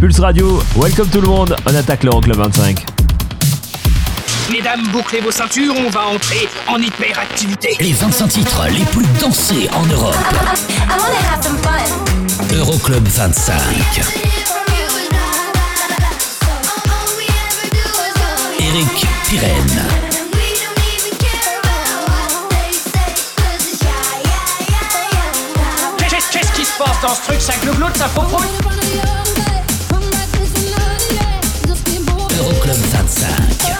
Pulse 0.00 0.18
Radio, 0.18 0.62
welcome 0.76 1.08
tout 1.10 1.20
le 1.20 1.28
monde, 1.28 1.54
on 1.66 1.74
attaque 1.74 2.04
l'Euroclub 2.04 2.34
25. 2.34 2.86
Mesdames, 4.50 4.80
bouclez 4.92 5.20
vos 5.20 5.30
ceintures, 5.30 5.74
on 5.76 5.90
va 5.90 6.06
entrer 6.06 6.48
en 6.68 6.78
hyperactivité. 6.78 7.76
Les 7.80 7.92
25 7.92 8.28
titres 8.28 8.62
les 8.70 8.84
plus 8.86 9.04
dansés 9.20 9.68
en 9.74 9.84
Europe. 9.84 10.16
Euroclub 12.54 13.06
25. 13.06 13.60
Eric 18.58 19.06
Pirenne. 19.28 19.84
Qu'est-ce 26.32 26.52
qui 26.52 26.64
se 26.64 26.78
passe 26.78 27.00
dans 27.02 27.14
ce 27.14 27.22
truc 27.22 27.40
Ça 27.40 27.52
glougloute, 27.62 27.96
ça 27.98 28.08
popote 28.08 29.19
Santa. 33.20 33.79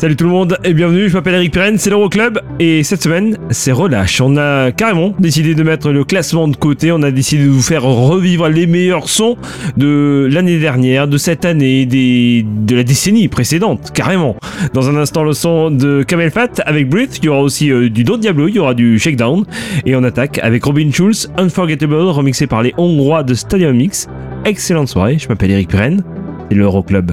Salut 0.00 0.16
tout 0.16 0.24
le 0.24 0.30
monde 0.30 0.56
et 0.64 0.72
bienvenue, 0.72 1.10
je 1.10 1.12
m'appelle 1.12 1.34
Eric 1.34 1.52
Pirenne, 1.52 1.76
c'est 1.76 1.90
l'Euroclub 1.90 2.40
et 2.58 2.82
cette 2.84 3.02
semaine 3.02 3.36
c'est 3.50 3.70
relâche. 3.70 4.22
On 4.22 4.38
a 4.38 4.72
carrément 4.72 5.12
décidé 5.18 5.54
de 5.54 5.62
mettre 5.62 5.90
le 5.90 6.04
classement 6.04 6.48
de 6.48 6.56
côté, 6.56 6.90
on 6.90 7.02
a 7.02 7.10
décidé 7.10 7.44
de 7.44 7.50
vous 7.50 7.60
faire 7.60 7.82
revivre 7.82 8.48
les 8.48 8.66
meilleurs 8.66 9.10
sons 9.10 9.36
de 9.76 10.26
l'année 10.32 10.58
dernière, 10.58 11.06
de 11.06 11.18
cette 11.18 11.44
année, 11.44 11.84
de 11.84 12.74
la 12.74 12.82
décennie 12.82 13.28
précédente, 13.28 13.90
carrément. 13.92 14.36
Dans 14.72 14.88
un 14.88 14.96
instant 14.96 15.22
le 15.22 15.34
son 15.34 15.70
de 15.70 16.02
Camel 16.02 16.30
Fat 16.30 16.62
avec 16.64 16.88
Breath, 16.88 17.18
il 17.18 17.26
y 17.26 17.28
aura 17.28 17.42
aussi 17.42 17.70
euh, 17.70 17.90
du 17.90 18.02
Don 18.02 18.16
Diablo, 18.16 18.48
il 18.48 18.54
y 18.54 18.58
aura 18.58 18.72
du 18.72 18.98
Shakedown 18.98 19.44
et 19.84 19.96
on 19.96 20.02
attaque 20.02 20.38
avec 20.42 20.64
Robin 20.64 20.90
Schulz, 20.90 21.30
Unforgettable, 21.36 21.94
remixé 21.94 22.46
par 22.46 22.62
les 22.62 22.72
Hongrois 22.78 23.22
de 23.22 23.34
Stadium 23.34 23.76
Mix. 23.76 24.08
Excellente 24.46 24.88
soirée, 24.88 25.18
je 25.18 25.28
m'appelle 25.28 25.50
Eric 25.50 25.68
Pirenne, 25.68 26.02
c'est 26.48 26.56
l'Euroclub. 26.56 27.12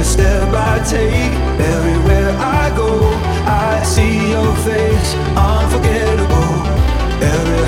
Every 0.00 0.12
step 0.12 0.48
I 0.54 0.78
take, 0.88 1.34
everywhere 1.60 2.30
I 2.38 2.74
go, 2.74 2.88
I 3.44 3.82
see 3.84 4.30
your 4.30 4.56
face, 4.64 5.14
unforgettable. 5.36 6.56
Every 7.20 7.59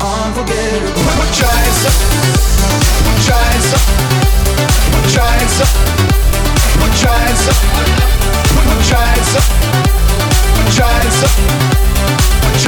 unforgettable. 0.00 1.02
We're 1.16 1.32
trying 1.32 1.72
something. 1.72 2.32
We're 3.06 3.20
trying 3.24 3.62
something. 3.62 4.16
We're 4.92 5.08
trying 5.08 5.48
something. 5.48 5.96
We're 6.80 6.96
trying 7.00 7.36
something. 7.36 7.96
We're 8.56 8.82
trying 8.84 9.24
something. 9.32 9.66
We're 10.56 10.70
trying 10.76 11.10
something. 11.10 11.48
We're 12.42 12.60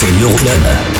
C'est 0.00 0.18
l'Euroclub. 0.18 0.99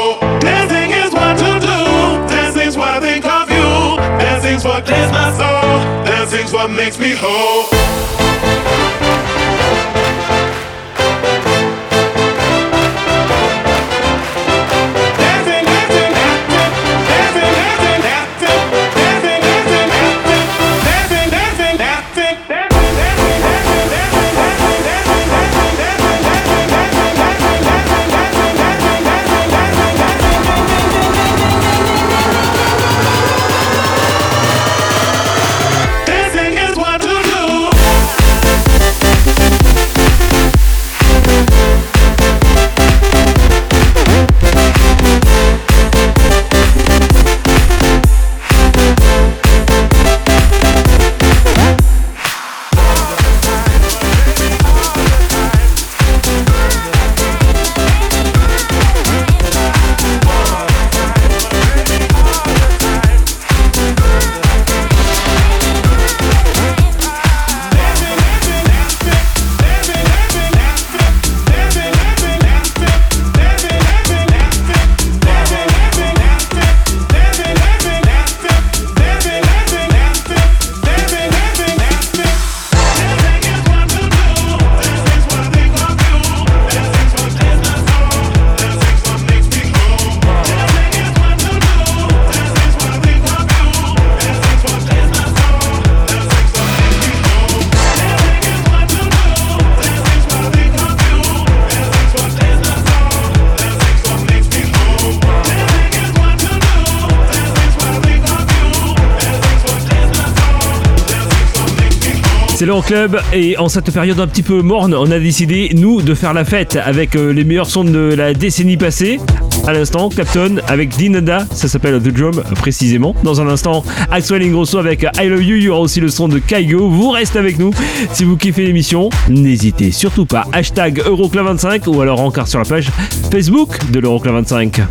L'Euroclub 112.81 113.19
et 113.31 113.57
en 113.57 113.69
cette 113.69 113.91
période 113.91 114.19
un 114.19 114.25
petit 114.27 114.41
peu 114.41 114.61
morne, 114.61 114.95
on 114.95 115.11
a 115.11 115.19
décidé, 115.19 115.69
nous, 115.75 116.01
de 116.01 116.15
faire 116.15 116.33
la 116.33 116.43
fête 116.43 116.79
avec 116.83 117.15
euh, 117.15 117.31
les 117.31 117.43
meilleurs 117.43 117.67
sons 117.67 117.83
de 117.83 118.13
la 118.15 118.33
décennie 118.33 118.77
passée. 118.77 119.19
À 119.67 119.73
l'instant, 119.73 120.09
Captain 120.09 120.55
avec 120.67 120.89
Dinada, 120.89 121.45
ça 121.51 121.67
s'appelle 121.67 122.01
The 122.01 122.07
Drum 122.07 122.41
précisément. 122.55 123.15
Dans 123.23 123.39
un 123.39 123.47
instant, 123.47 123.83
Axel 124.09 124.41
Ingrosso 124.41 124.79
avec 124.79 125.05
I 125.19 125.27
Love 125.27 125.43
You, 125.43 125.57
il 125.57 125.63
y 125.63 125.69
aura 125.69 125.81
aussi 125.81 125.99
le 125.99 126.09
son 126.09 126.27
de 126.27 126.39
Kaigo. 126.39 126.89
Vous 126.89 127.11
restez 127.11 127.37
avec 127.37 127.59
nous. 127.59 127.71
Si 128.13 128.23
vous 128.23 128.35
kiffez 128.35 128.65
l'émission, 128.65 129.09
n'hésitez 129.29 129.91
surtout 129.91 130.25
pas. 130.25 130.47
Hashtag 130.51 131.01
Euroclub25 131.01 131.87
ou 131.87 132.01
alors 132.01 132.21
encore 132.21 132.47
sur 132.47 132.59
la 132.59 132.65
page 132.65 132.89
Facebook 133.29 133.77
de 133.91 133.99
l'Euroclub25. 133.99 134.81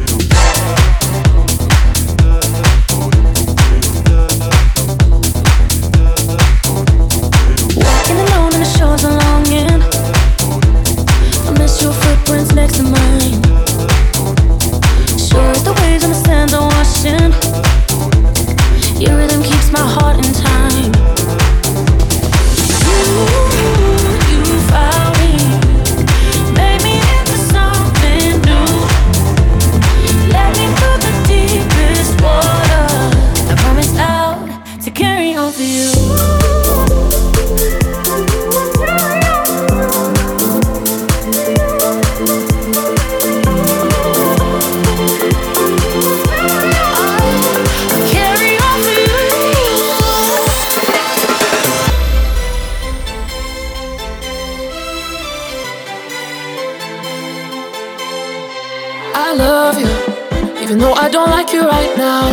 Though 60.81 60.95
I 60.95 61.09
don't 61.09 61.31
like 61.31 61.53
you 61.53 61.63
right 61.63 61.97
now. 61.97 62.25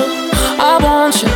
I 0.59 0.79
want 0.81 1.21
you, 1.21 1.29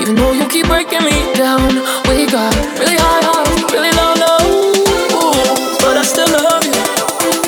even 0.00 0.14
though 0.14 0.32
you 0.32 0.46
keep 0.48 0.66
breaking 0.66 1.02
me 1.02 1.32
down. 1.34 1.68
We 2.08 2.26
got 2.30 2.54
really 2.78 2.96
high 2.96 3.24
highs, 3.24 3.72
really 3.72 3.90
low 3.96 4.12
lows, 4.22 5.78
but 5.80 5.96
I 5.96 6.04
still 6.04 6.28
love 6.28 6.64
you, 6.64 6.76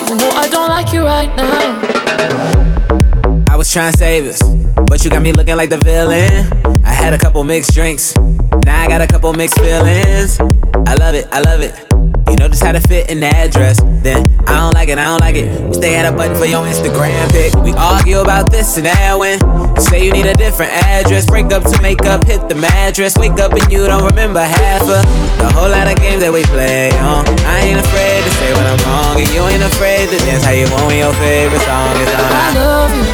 even 0.03 0.17
though 0.19 0.35
I 0.35 0.49
don't 0.49 0.69
like 0.69 0.93
you 0.93 1.05
right 1.05 1.31
now. 1.37 1.77
I 3.53 3.57
was 3.57 3.71
trying 3.71 3.93
to 3.93 3.99
save 3.99 4.27
us, 4.27 4.43
but 4.89 5.05
you 5.05 5.11
got 5.11 5.23
me 5.23 5.33
looking 5.33 5.57
like 5.57 5.71
the 5.71 5.79
villain. 5.79 6.51
I 6.85 6.93
had 6.93 7.13
a 7.13 7.19
couple 7.19 7.45
mixed 7.45 7.75
drinks, 7.75 8.17
now 8.65 8.83
I 8.83 8.89
got 8.89 9.03
a 9.03 9.07
couple 9.07 9.33
mixed 9.35 9.59
feelings. 9.61 10.39
I 10.87 10.95
love 10.95 11.15
it, 11.15 11.27
I 11.33 11.41
love 11.41 11.61
it. 11.61 11.75
You 12.31 12.37
know 12.37 12.49
just 12.49 12.63
how 12.63 12.73
to 12.73 12.81
fit 12.81 13.11
in 13.11 13.21
the 13.21 13.27
address. 13.27 13.83
Then 14.03 14.23
I 14.47 14.59
don't 14.59 14.75
like 14.75 14.89
it, 14.89 14.99
I 14.99 15.05
don't 15.05 15.21
like 15.21 15.37
it. 15.37 15.75
Stay 15.75 15.95
at 15.97 16.07
a 16.07 16.15
button 16.15 16.37
for 16.37 16.47
your 16.47 16.63
Instagram 16.67 17.27
pic. 17.31 17.55
We 17.63 17.73
argue 17.75 18.19
about 18.19 18.51
this 18.51 18.77
and 18.77 18.87
that 18.87 19.19
when 19.19 19.39
say 19.83 20.05
you 20.05 20.13
need 20.13 20.27
a 20.27 20.35
different 20.35 20.73
address. 20.73 21.27
Break 21.27 21.51
up 21.51 21.63
to 21.65 21.77
make 21.83 22.07
up, 22.07 22.25
hit 22.25 22.49
the 22.49 22.55
mattress. 22.55 23.17
Wake 23.19 23.39
up 23.39 23.53
and 23.53 23.67
you 23.71 23.87
don't 23.87 24.05
remember 24.05 24.41
half 24.41 24.83
of 24.83 25.03
the 25.39 25.49
whole 25.55 25.71
lot 25.71 25.91
of 25.91 25.97
games 25.99 26.23
that 26.23 26.33
we 26.33 26.43
play. 26.51 26.91
On 27.03 27.27
I 27.47 27.67
ain't 27.67 27.79
afraid 27.83 28.23
to 28.23 28.31
say 28.39 28.51
when 28.55 28.67
I'm 28.67 28.81
wrong, 28.87 29.15
and 29.19 29.31
you 29.31 29.43
ain't 29.47 29.63
afraid 29.63 30.11
to 30.11 30.19
dance 30.27 30.43
how 30.43 30.55
you 30.55 30.67
want 30.71 30.87
when 30.87 30.99
your 30.99 31.15
favorite 31.19 31.63
song 31.63 31.95
is 31.99 32.11
on. 32.15 32.31
I 32.31 32.47
love 32.55 32.91
you, 32.95 33.07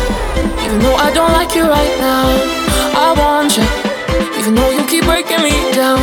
even 0.69 0.79
though 0.81 0.97
I 0.97 1.09
don't 1.13 1.33
like 1.33 1.53
you 1.57 1.65
right 1.69 1.95
now. 2.01 2.29
I 2.97 3.13
want 3.17 3.57
you, 3.57 3.65
even 4.41 4.57
though 4.57 4.73
you 4.73 4.85
keep 4.89 5.05
breaking 5.05 5.41
me 5.45 5.53
down. 5.73 6.01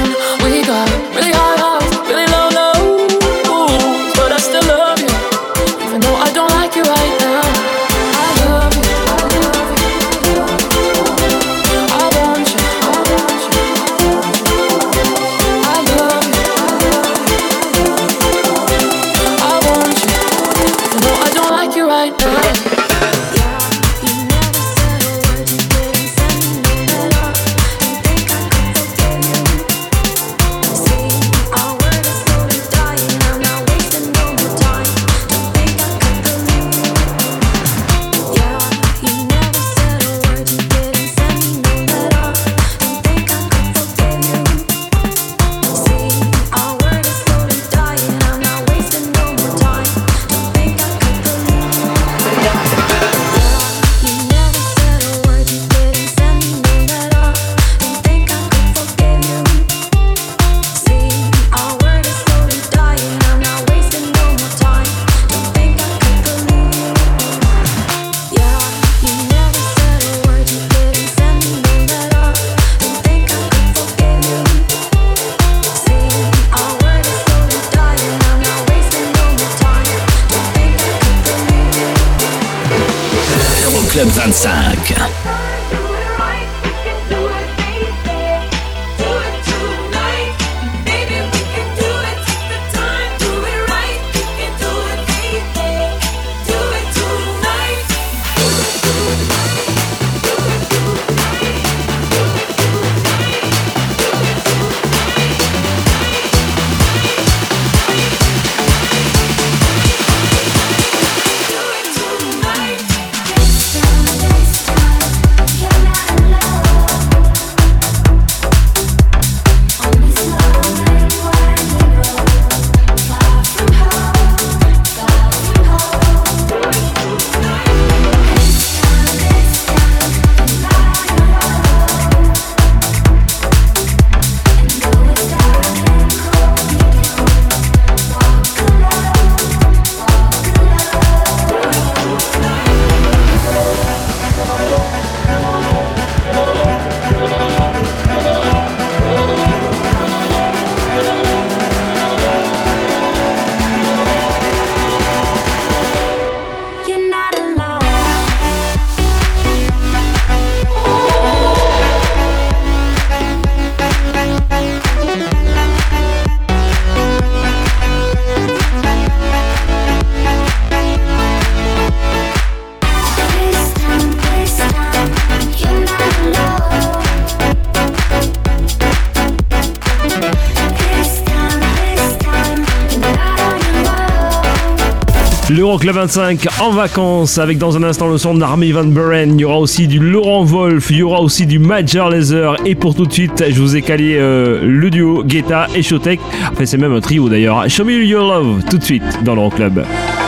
L'Euroclub 185.59 185.93
25 185.93 186.47
en 186.61 186.71
vacances 186.71 187.37
avec 187.37 187.57
dans 187.57 187.75
un 187.75 187.83
instant 187.83 188.07
le 188.07 188.17
son 188.17 188.33
d'Army 188.33 188.71
Van 188.71 188.85
Buren. 188.85 189.33
Il 189.33 189.41
y 189.41 189.43
aura 189.43 189.59
aussi 189.59 189.89
du 189.89 189.99
Laurent 189.99 190.45
Wolf, 190.45 190.89
il 190.89 190.99
y 190.99 191.03
aura 191.03 191.19
aussi 191.19 191.45
du 191.45 191.59
Major 191.59 192.09
Laser. 192.09 192.55
Et 192.65 192.75
pour 192.75 192.95
tout 192.95 193.05
de 193.05 193.11
suite, 193.11 193.43
je 193.49 193.59
vous 193.59 193.75
ai 193.75 193.81
calé 193.81 194.15
euh, 194.15 194.61
le 194.63 194.89
duo 194.89 195.21
Guetta 195.21 195.67
et 195.75 195.83
Showtek. 195.83 196.21
Enfin, 196.49 196.65
c'est 196.65 196.77
même 196.77 196.93
un 196.93 197.01
trio 197.01 197.27
d'ailleurs. 197.27 197.69
Show 197.69 197.83
me 197.83 198.05
your 198.05 198.25
love 198.25 198.63
tout 198.69 198.77
de 198.77 198.83
suite 198.85 199.03
dans 199.25 199.35
l'Euroclub. 199.35 199.79
All 199.79 200.18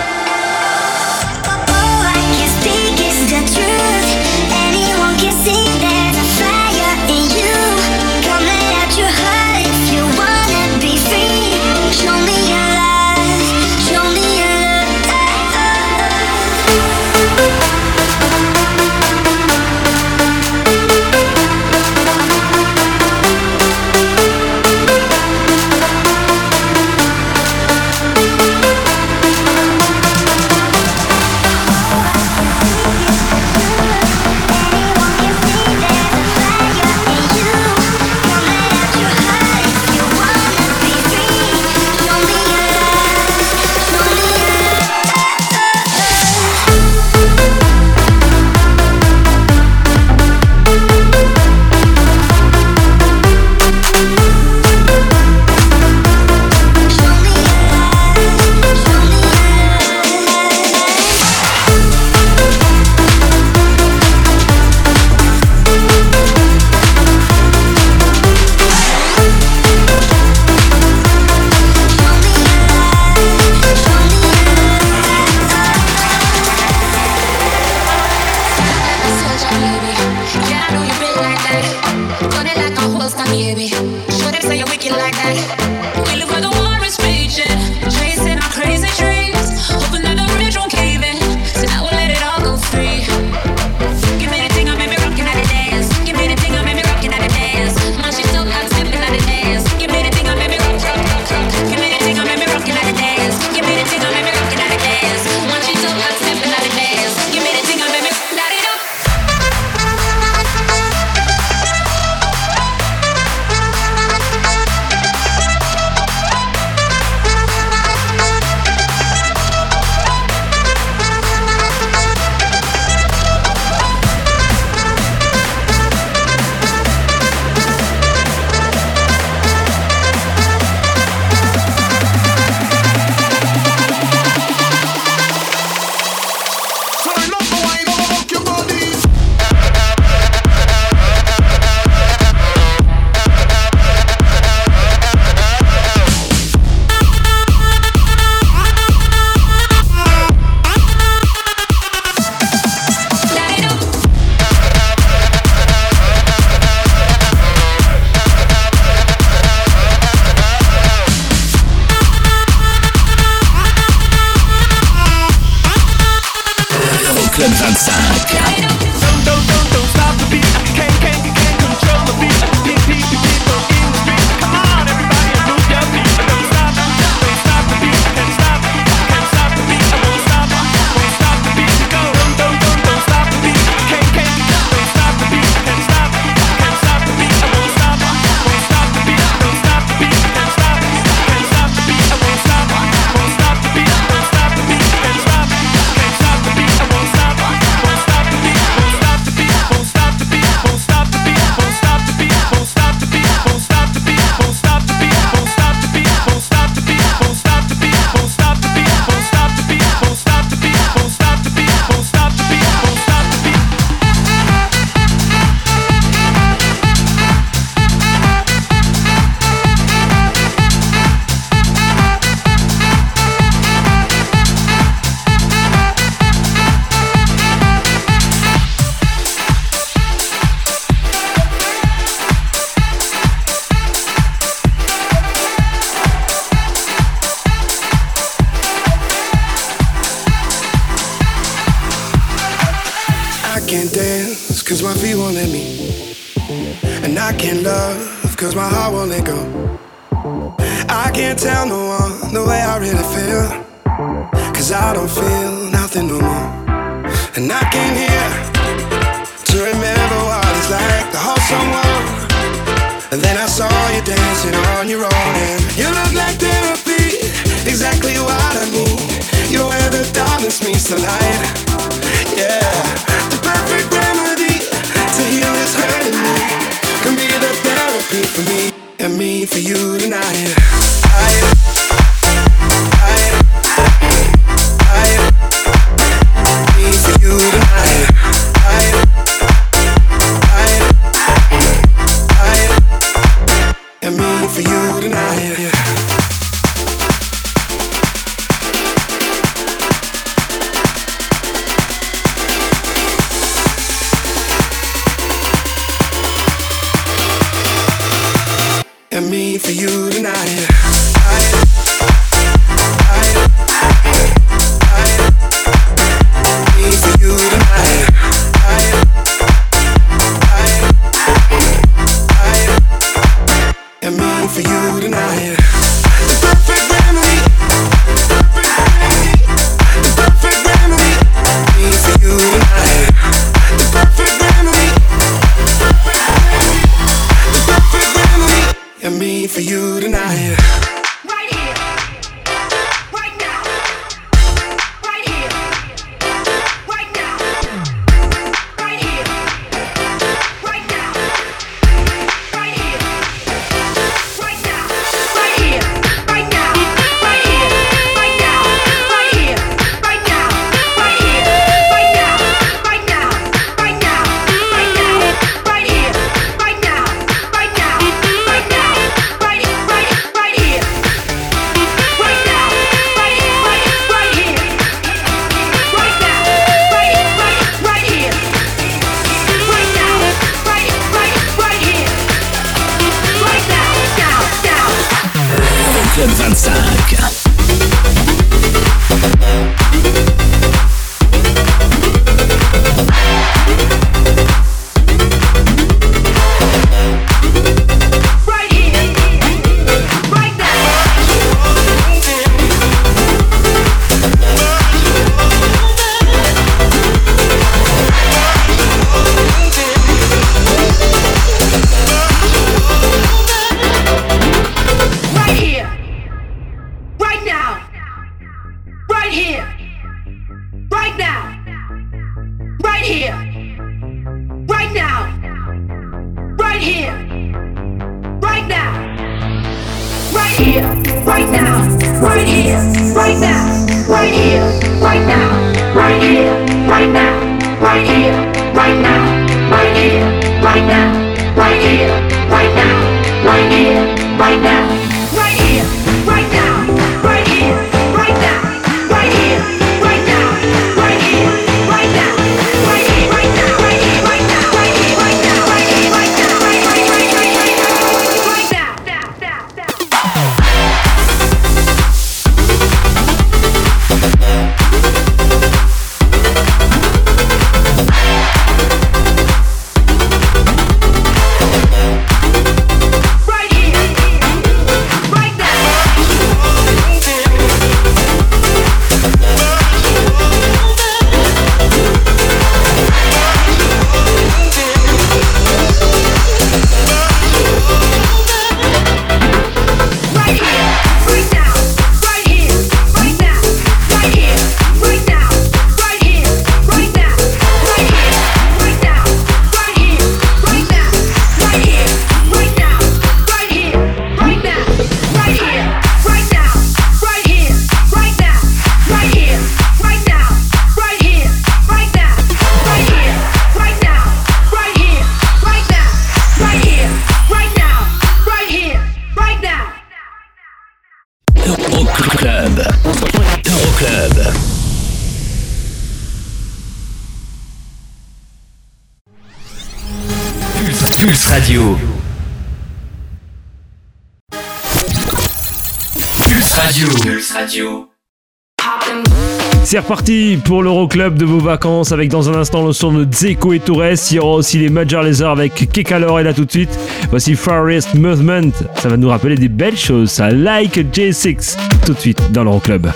pour 540.71 540.83
l'Euroclub 540.83 541.35
de 541.35 541.43
vos 541.43 541.59
vacances 541.59 542.13
avec 542.13 542.29
dans 542.29 542.49
un 542.49 542.57
instant 542.57 542.85
le 542.85 542.93
son 542.93 543.11
de 543.11 543.27
Zeko 543.29 543.73
et 543.73 543.81
Torres. 543.81 544.13
Il 544.31 544.37
y 544.37 544.39
aura 544.39 544.55
aussi 544.55 544.77
les 544.77 544.87
Major 544.87 545.21
Laser 545.21 545.49
avec 545.49 545.73
Kekalor 545.91 546.39
et 546.39 546.43
là 546.43 546.53
tout 546.53 546.63
de 546.63 546.71
suite. 546.71 546.97
Voici 547.29 547.55
Forest 547.55 548.13
Movement. 548.13 548.71
Ça 548.95 549.09
va 549.09 549.17
nous 549.17 549.27
rappeler 549.27 549.55
des 549.55 549.67
belles 549.67 549.97
choses. 549.97 550.31
Ça 550.31 550.49
like 550.49 550.97
J6 551.13 551.75
tout 552.05 552.13
de 552.13 552.19
suite 552.19 552.53
dans 552.53 552.63
l'Euroclub. 552.63 553.07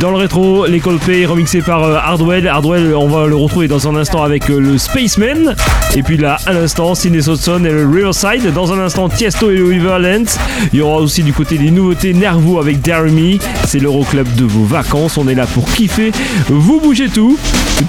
Dans 0.00 0.10
le 0.10 0.16
rétro, 0.16 0.64
les 0.64 0.80
Coldplay 0.80 1.26
remixés 1.26 1.60
par 1.60 1.84
euh, 1.84 1.98
Hardwell. 2.02 2.48
Hardwell, 2.48 2.94
on 2.94 3.06
va 3.06 3.26
le 3.26 3.36
retrouver 3.36 3.68
dans 3.68 3.86
un 3.86 3.96
instant 3.96 4.22
avec 4.22 4.48
euh, 4.48 4.58
le 4.58 4.78
Spaceman. 4.78 5.54
Et 5.94 6.02
puis 6.02 6.16
là, 6.16 6.38
à 6.46 6.54
l'instant, 6.54 6.94
Sidney 6.94 7.20
Sodson 7.20 7.62
et 7.66 7.70
le 7.70 7.86
Riverside. 7.86 8.50
Dans 8.54 8.72
un 8.72 8.78
instant, 8.78 9.10
Tiesto 9.10 9.50
et 9.50 9.56
le 9.56 9.66
Riverlands. 9.66 10.38
Il 10.72 10.78
y 10.78 10.80
aura 10.80 11.02
aussi 11.02 11.22
du 11.22 11.34
côté 11.34 11.58
des 11.58 11.70
nouveautés 11.70 12.14
Nervo 12.14 12.58
avec 12.58 12.80
Dare 12.80 13.04
Me. 13.04 13.36
C'est 13.66 13.78
l'Euroclub 13.78 14.26
de 14.36 14.46
vos 14.46 14.64
vacances. 14.64 15.18
On 15.18 15.28
est 15.28 15.34
là 15.34 15.44
pour 15.44 15.70
kiffer. 15.70 16.12
Vous 16.48 16.80
bougez 16.80 17.10
tout, 17.10 17.38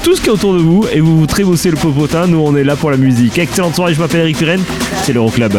tout 0.03 0.13
ce 0.13 0.19
qui 0.19 0.27
est 0.27 0.33
autour 0.33 0.53
de 0.53 0.59
vous 0.59 0.85
et 0.91 0.99
vous 0.99 1.17
vous 1.17 1.27
trébossez 1.27 1.71
le 1.71 1.77
popotin. 1.77 2.27
Nous, 2.27 2.43
on 2.45 2.57
est 2.57 2.65
là 2.65 2.75
pour 2.75 2.91
la 2.91 2.97
musique. 2.97 3.37
Excellente 3.37 3.75
soirée, 3.75 3.93
je 3.93 4.01
m'appelle 4.01 4.19
Eric 4.19 4.37
Pirenne. 4.37 4.63
C'est 5.03 5.13
l'Euroclub. 5.13 5.53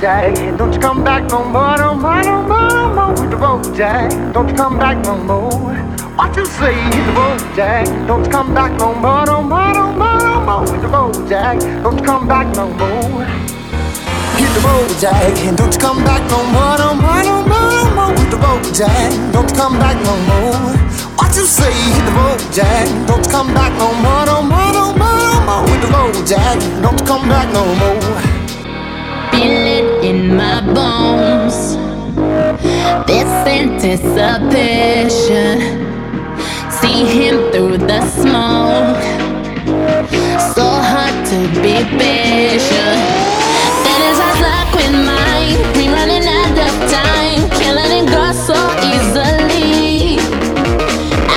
Jack, 0.00 0.56
don't 0.56 0.72
you 0.72 0.78
come 0.78 1.02
back 1.02 1.28
no 1.28 1.42
more, 1.42 1.76
no 1.76 1.92
more, 1.92 2.22
no 2.22 2.42
more, 2.42 2.70
no 2.70 2.94
more 2.94 3.10
with 3.10 3.30
the 3.30 3.36
road, 3.36 3.74
Jack. 3.74 4.10
Don't 4.32 4.48
you 4.48 4.54
come 4.54 4.78
back 4.78 5.04
no 5.04 5.16
more. 5.16 5.74
What 6.14 6.36
you 6.36 6.46
say, 6.46 6.74
hit 6.74 7.04
the 7.06 7.12
road, 7.18 7.40
Jack. 7.56 7.86
Don't 8.06 8.24
you 8.24 8.30
come 8.30 8.54
back 8.54 8.78
no 8.78 8.94
more, 8.94 9.26
no 9.26 9.42
more, 9.42 9.74
no 9.74 9.92
more, 9.92 10.18
no 10.20 10.40
more 10.40 10.60
with 10.62 10.80
the 10.82 10.88
road, 10.88 11.28
Jack. 11.28 11.58
Don't 11.82 11.98
you 11.98 12.04
come 12.04 12.28
back 12.28 12.46
no 12.54 12.68
more. 12.68 13.26
Hit 14.38 14.50
the 14.54 14.60
road, 14.62 14.88
Jack, 15.00 15.34
don't 15.56 15.74
you 15.74 15.80
come 15.80 16.04
back 16.04 16.22
no 16.30 16.44
more, 16.54 16.78
no 16.78 16.94
more, 16.94 17.22
no 17.24 17.42
more, 17.42 17.70
no 17.74 17.94
more 17.96 18.12
with 18.14 18.30
the 18.30 18.36
road, 18.38 18.62
Jack. 18.72 19.10
Don't 19.32 19.50
you 19.50 19.56
come 19.56 19.78
back 19.80 19.96
no 20.04 20.14
more. 20.30 20.78
What 21.18 21.34
you 21.34 21.42
say, 21.42 21.72
hit 21.72 22.04
the 22.06 22.12
road, 22.12 22.40
Jack. 22.52 22.86
Don't 23.08 23.24
you 23.24 23.30
come 23.32 23.52
back 23.52 23.72
no 23.78 23.92
more, 23.98 24.24
no 24.30 24.42
more, 24.42 24.72
no 24.72 24.94
more, 24.94 25.18
no 25.26 25.40
more 25.42 25.62
with 25.66 25.82
the 25.82 25.90
road, 25.90 26.26
Jack. 26.26 26.58
Don't 26.82 27.00
you 27.00 27.06
come 27.06 27.28
back 27.28 27.52
no 27.52 27.64
more. 27.74 28.27
Feel 29.38 29.66
it 29.78 29.86
in 30.04 30.34
my 30.34 30.58
bones. 30.74 31.76
This 33.06 33.30
anticipation. 33.46 35.54
See 36.78 37.00
him 37.06 37.36
through 37.52 37.78
the 37.78 38.00
smoke. 38.18 38.98
So 40.54 40.64
hard 40.90 41.14
to 41.30 41.38
be 41.62 41.76
patient. 42.02 42.98
Then 43.84 44.00
his 44.08 44.18
eyes 44.26 44.40
lock 44.42 44.68
with 44.74 44.94
mine. 45.06 45.58
We 45.76 45.84
running 45.86 46.26
out 46.26 46.58
of 46.66 46.74
time. 46.90 47.40
Killing 47.60 47.92
it 47.94 48.06
go 48.10 48.24
so 48.32 48.58
easily. 48.90 50.18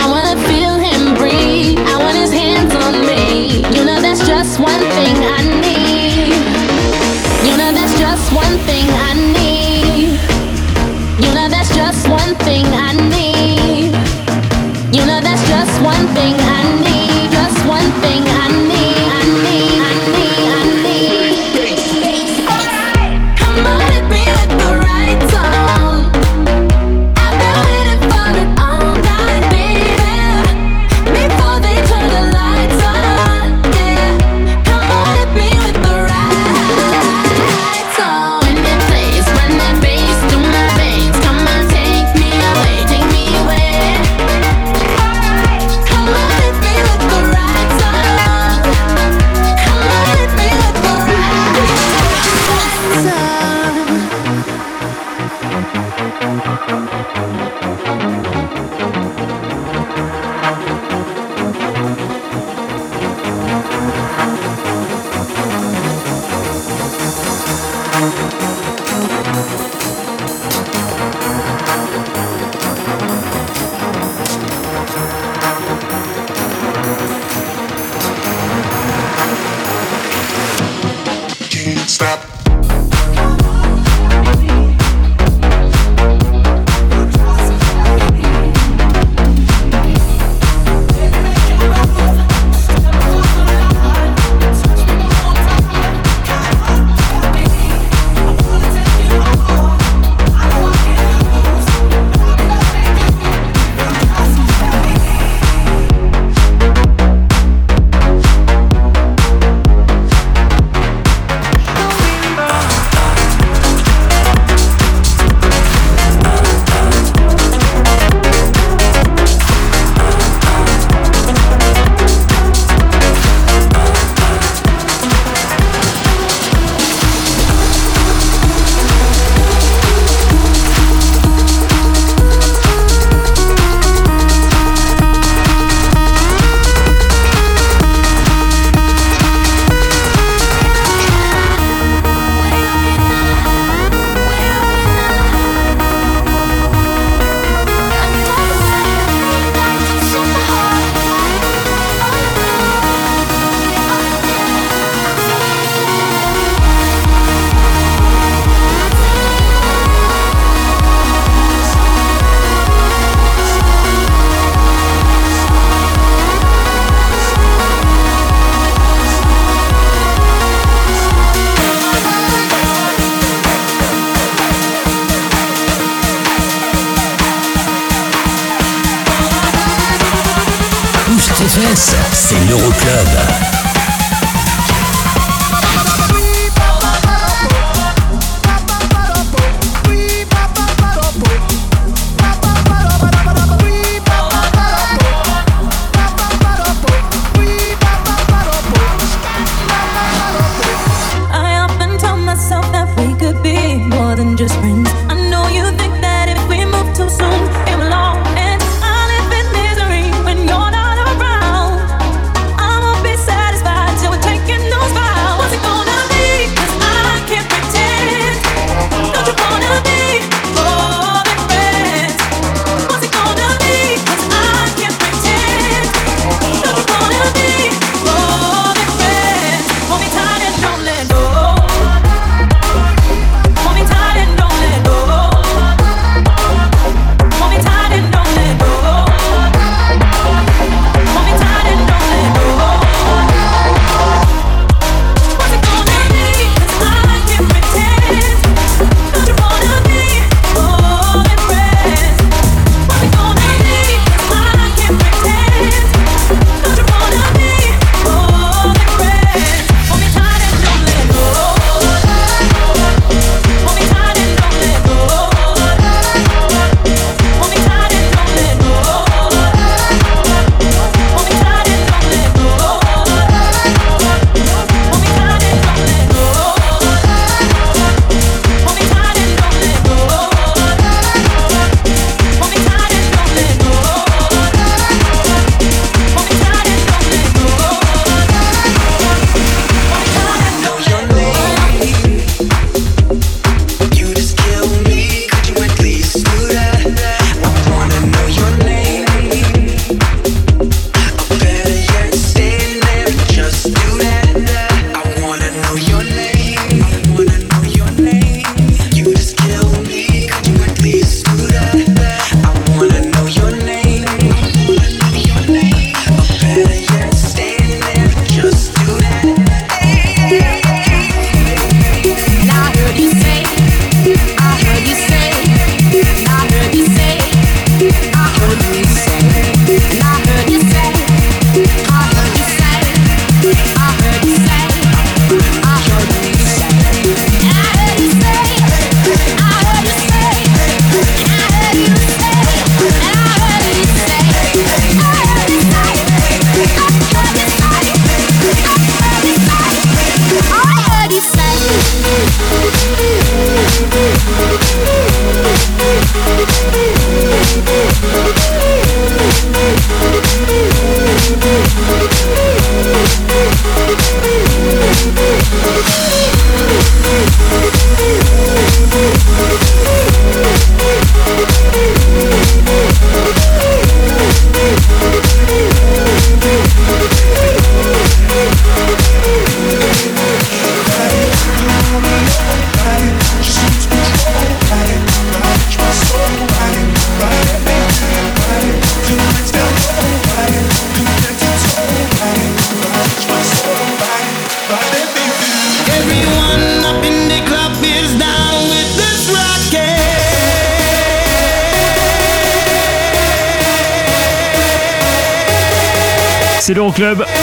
I 0.02 0.04
wanna 0.10 0.36
feel 0.50 0.74
him 0.88 1.02
breathe. 1.20 1.78
I 1.86 1.98
want 2.02 2.18
his 2.18 2.32
hands 2.32 2.74
on 2.74 2.94
me. 3.06 3.62
You 3.78 3.86
know 3.86 4.02
that's 4.02 4.26
just 4.26 4.60
one 4.60 4.82
thing 4.98 5.18
I 5.38 5.41
Thing 8.68 8.90
I 8.92 9.14
know. 9.14 9.31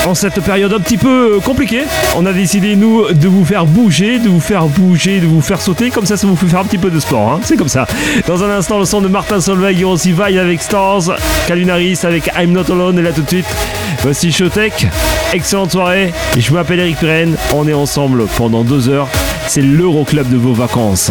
En 0.06 0.14
cette 0.14 0.40
période 0.42 0.72
un 0.72 0.78
petit 0.78 0.96
peu 0.96 1.40
compliquée. 1.44 1.82
On 2.16 2.24
a 2.26 2.32
décidé, 2.32 2.76
nous, 2.76 3.12
de 3.12 3.28
vous 3.28 3.44
faire 3.44 3.66
bouger, 3.66 4.18
de 4.18 4.28
vous 4.28 4.40
faire 4.40 4.66
bouger, 4.66 5.18
de 5.20 5.26
vous 5.26 5.40
faire 5.40 5.60
sauter. 5.60 5.90
Comme 5.90 6.06
ça, 6.06 6.16
ça 6.16 6.26
vous 6.26 6.36
fait 6.36 6.46
faire 6.46 6.60
un 6.60 6.64
petit 6.64 6.78
peu 6.78 6.90
de 6.90 7.00
sport. 7.00 7.32
hein. 7.32 7.40
C'est 7.42 7.56
comme 7.56 7.68
ça. 7.68 7.86
Dans 8.26 8.42
un 8.44 8.50
instant, 8.50 8.78
le 8.78 8.84
son 8.84 9.00
de 9.00 9.08
Martin 9.08 9.40
Solveig. 9.40 9.72
Il 9.72 9.80
y 9.80 9.84
aussi 9.84 10.12
Vaille 10.12 10.38
avec 10.38 10.62
Stars, 10.62 11.10
Calvin 11.46 11.68
Harris 11.70 11.98
avec 12.04 12.30
I'm 12.38 12.52
Not 12.52 12.70
Alone. 12.70 12.98
Et 12.98 13.02
là, 13.02 13.12
tout 13.12 13.22
de 13.22 13.28
suite, 13.28 13.46
voici 14.02 14.30
Showtech. 14.30 14.86
Excellente 15.32 15.72
soirée. 15.72 16.12
Je 16.38 16.52
m'appelle 16.52 16.80
Eric 16.80 16.98
Pirenne. 16.98 17.36
On 17.54 17.66
est 17.66 17.74
ensemble 17.74 18.26
pendant 18.36 18.62
deux 18.62 18.88
heures. 18.88 19.08
C'est 19.48 19.62
l'Euroclub 19.62 20.28
de 20.30 20.36
vos 20.36 20.52
vacances. 20.52 21.10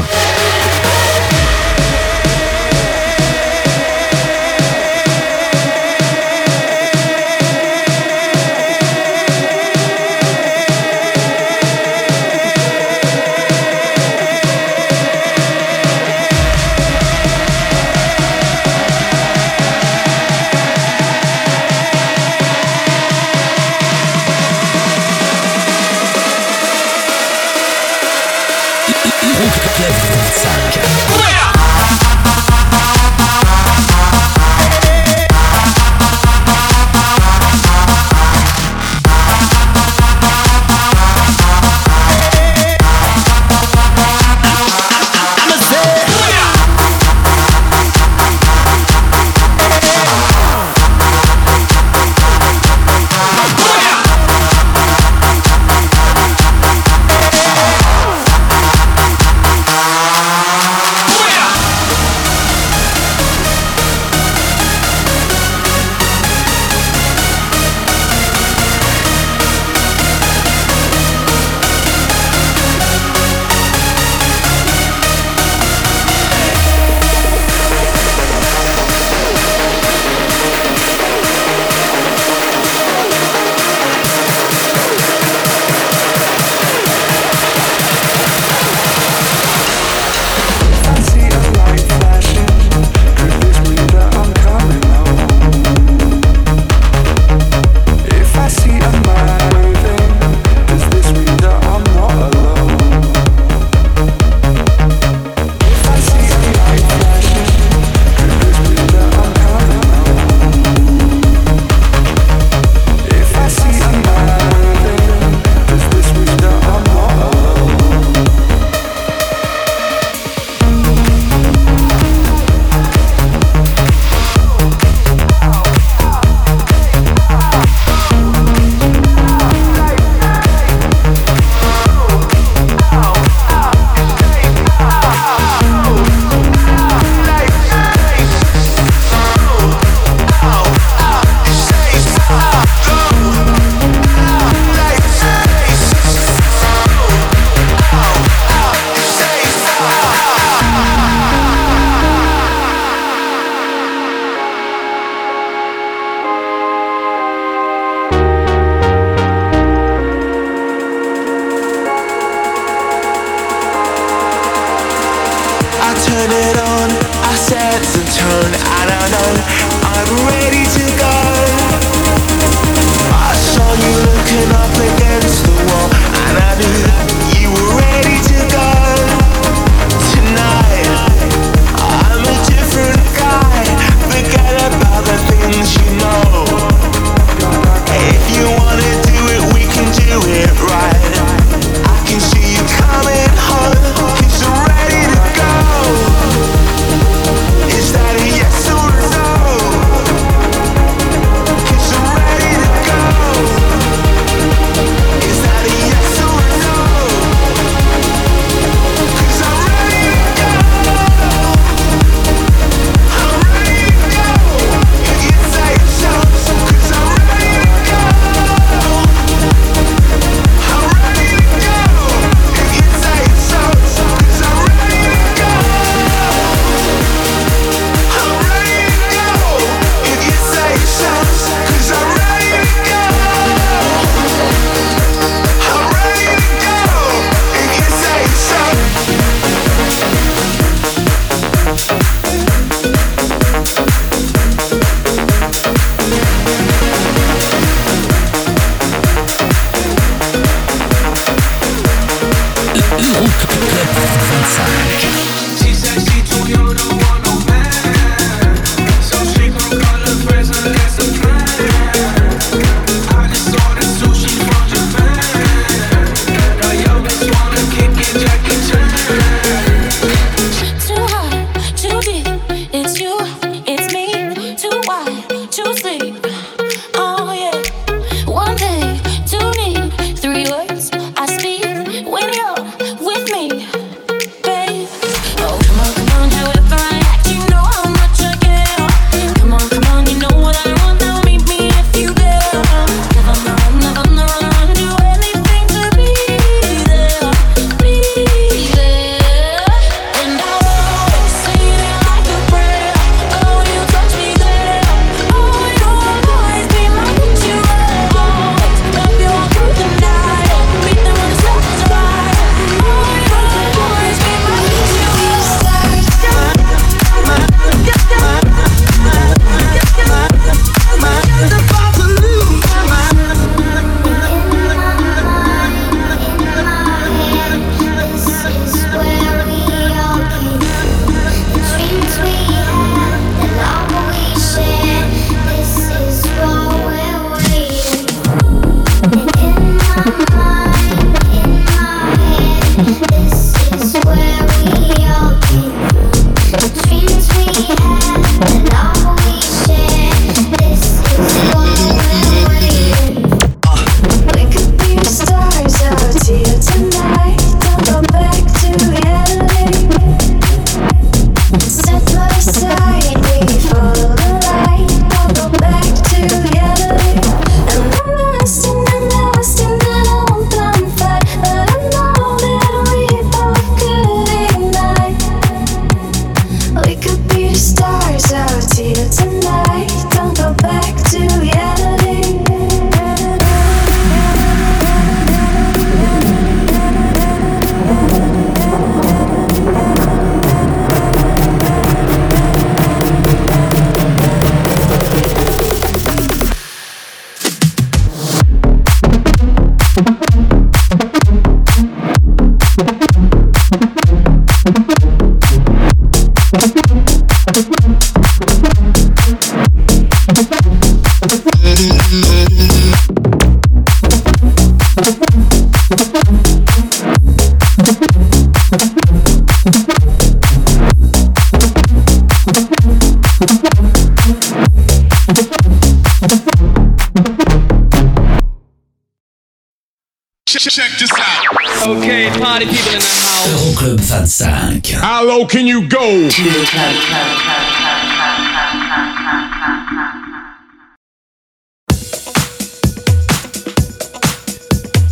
Can 435.46 435.68
you 435.68 435.82
go? 435.82 436.30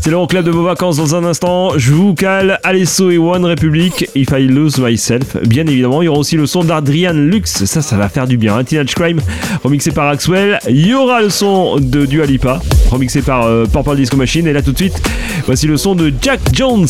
C'est 0.02 0.12
l'Euroclub 0.12 0.46
de 0.46 0.52
vos 0.52 0.64
vacances 0.64 0.98
dans 0.98 1.16
un 1.16 1.24
instant. 1.24 1.72
Je 1.78 1.92
vous 1.92 2.14
cale 2.14 2.60
Alesso 2.64 3.10
et 3.10 3.18
One 3.18 3.44
Republic, 3.44 4.08
If 4.14 4.30
I 4.38 4.46
Lose 4.48 4.78
Myself. 4.78 5.36
Bien 5.48 5.66
évidemment, 5.66 6.04
il 6.04 6.06
y 6.06 6.08
aura 6.08 6.20
aussi 6.20 6.36
le 6.38 6.46
son 6.46 6.64
d'Adrian 6.64 7.14
Lux. 7.14 7.66
Ça, 7.66 7.82
ça 7.82 7.98
va 7.98 8.08
faire 8.08 8.28
du 8.28 8.38
bien. 8.38 8.56
hein. 8.56 8.64
Teenage 8.64 8.94
Crime, 8.94 9.20
remixé 9.64 9.92
par 9.92 10.08
Axwell. 10.10 10.60
Il 10.70 10.86
y 10.86 10.94
aura 10.94 11.22
le 11.22 11.32
son 11.32 11.78
de 11.80 12.06
Dua 12.06 12.28
Lipa, 12.28 12.62
remixé 12.90 13.22
par 13.22 13.46
euh, 13.46 13.66
Purple 13.66 13.96
Disco 13.96 14.18
Machine. 14.18 14.48
Et 14.48 14.54
là, 14.54 14.62
tout 14.62 14.72
de 14.72 14.78
suite, 14.78 15.02
voici 15.46 15.68
le 15.68 15.78
son 15.78 15.96
de 15.96 16.14
Jack 16.22 16.40
Jones 16.54 16.88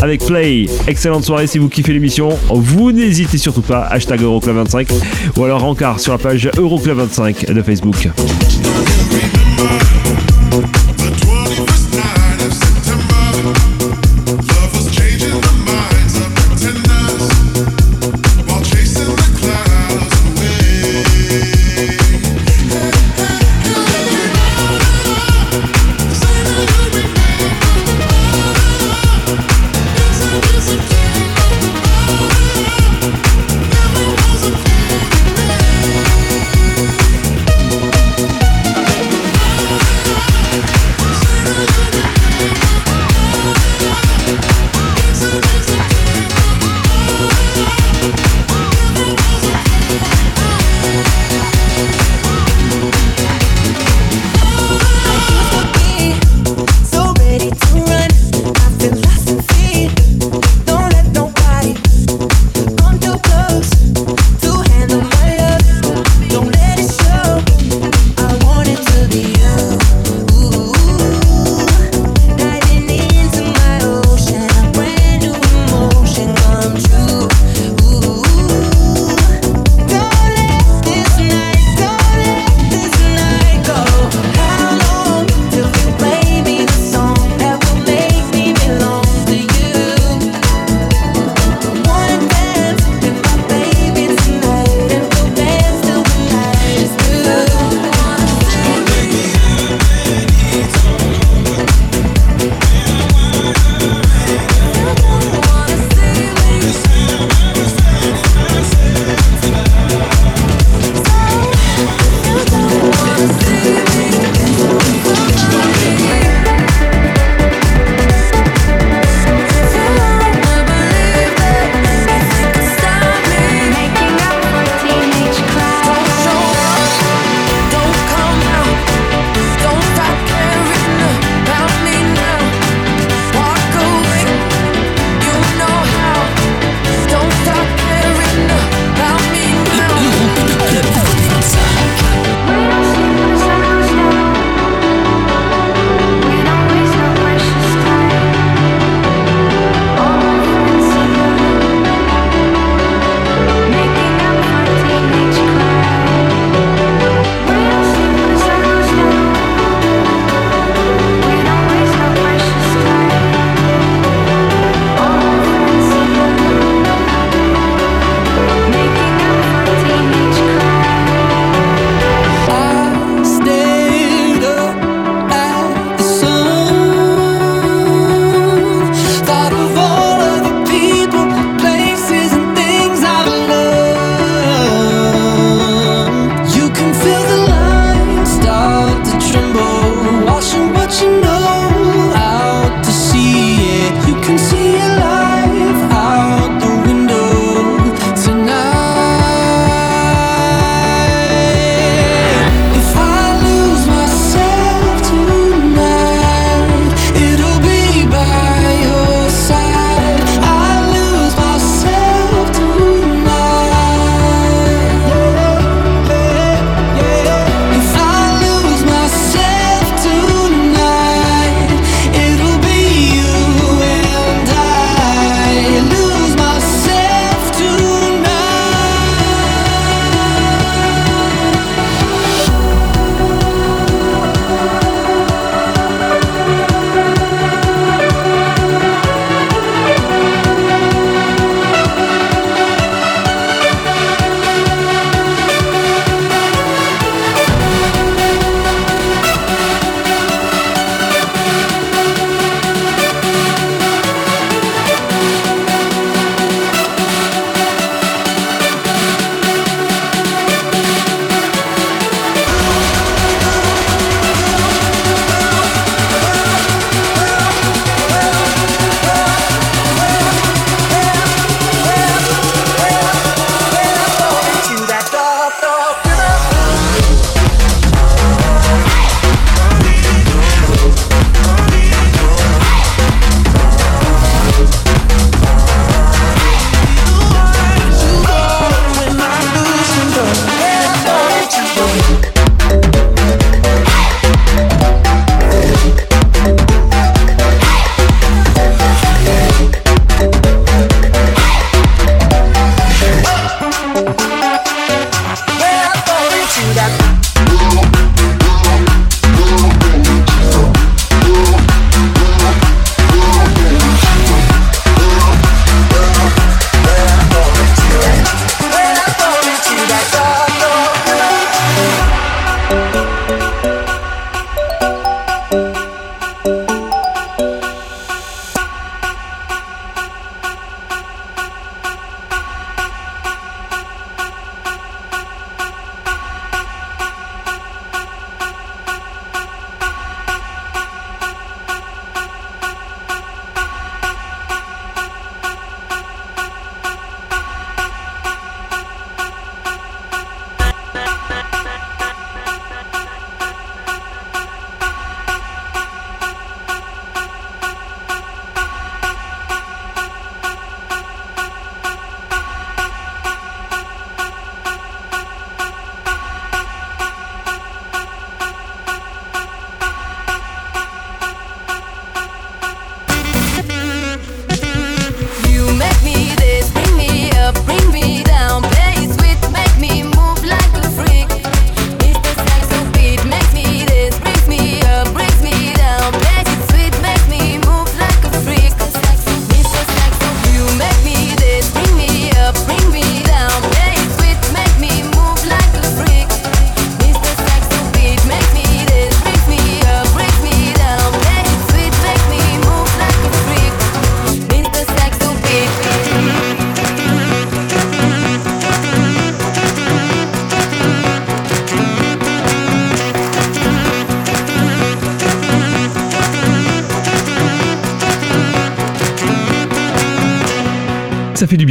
avec 0.00 0.24
Play. 0.24 0.66
Excellente 0.86 1.24
soirée 1.24 1.46
si 1.46 1.58
vous 1.58 1.68
kiffez 1.68 1.92
l'émission. 1.92 2.30
Vous 2.50 2.92
n'hésitez 2.92 3.38
surtout 3.38 3.62
pas. 3.62 3.86
Hashtag 3.90 4.22
Euroclub25 4.22 4.88
ou 5.36 5.44
alors 5.44 5.64
encart 5.64 6.00
sur 6.00 6.12
la 6.12 6.18
page 6.18 6.48
Euroclub25 6.56 7.52
de 7.52 7.62
Facebook. 7.62 8.08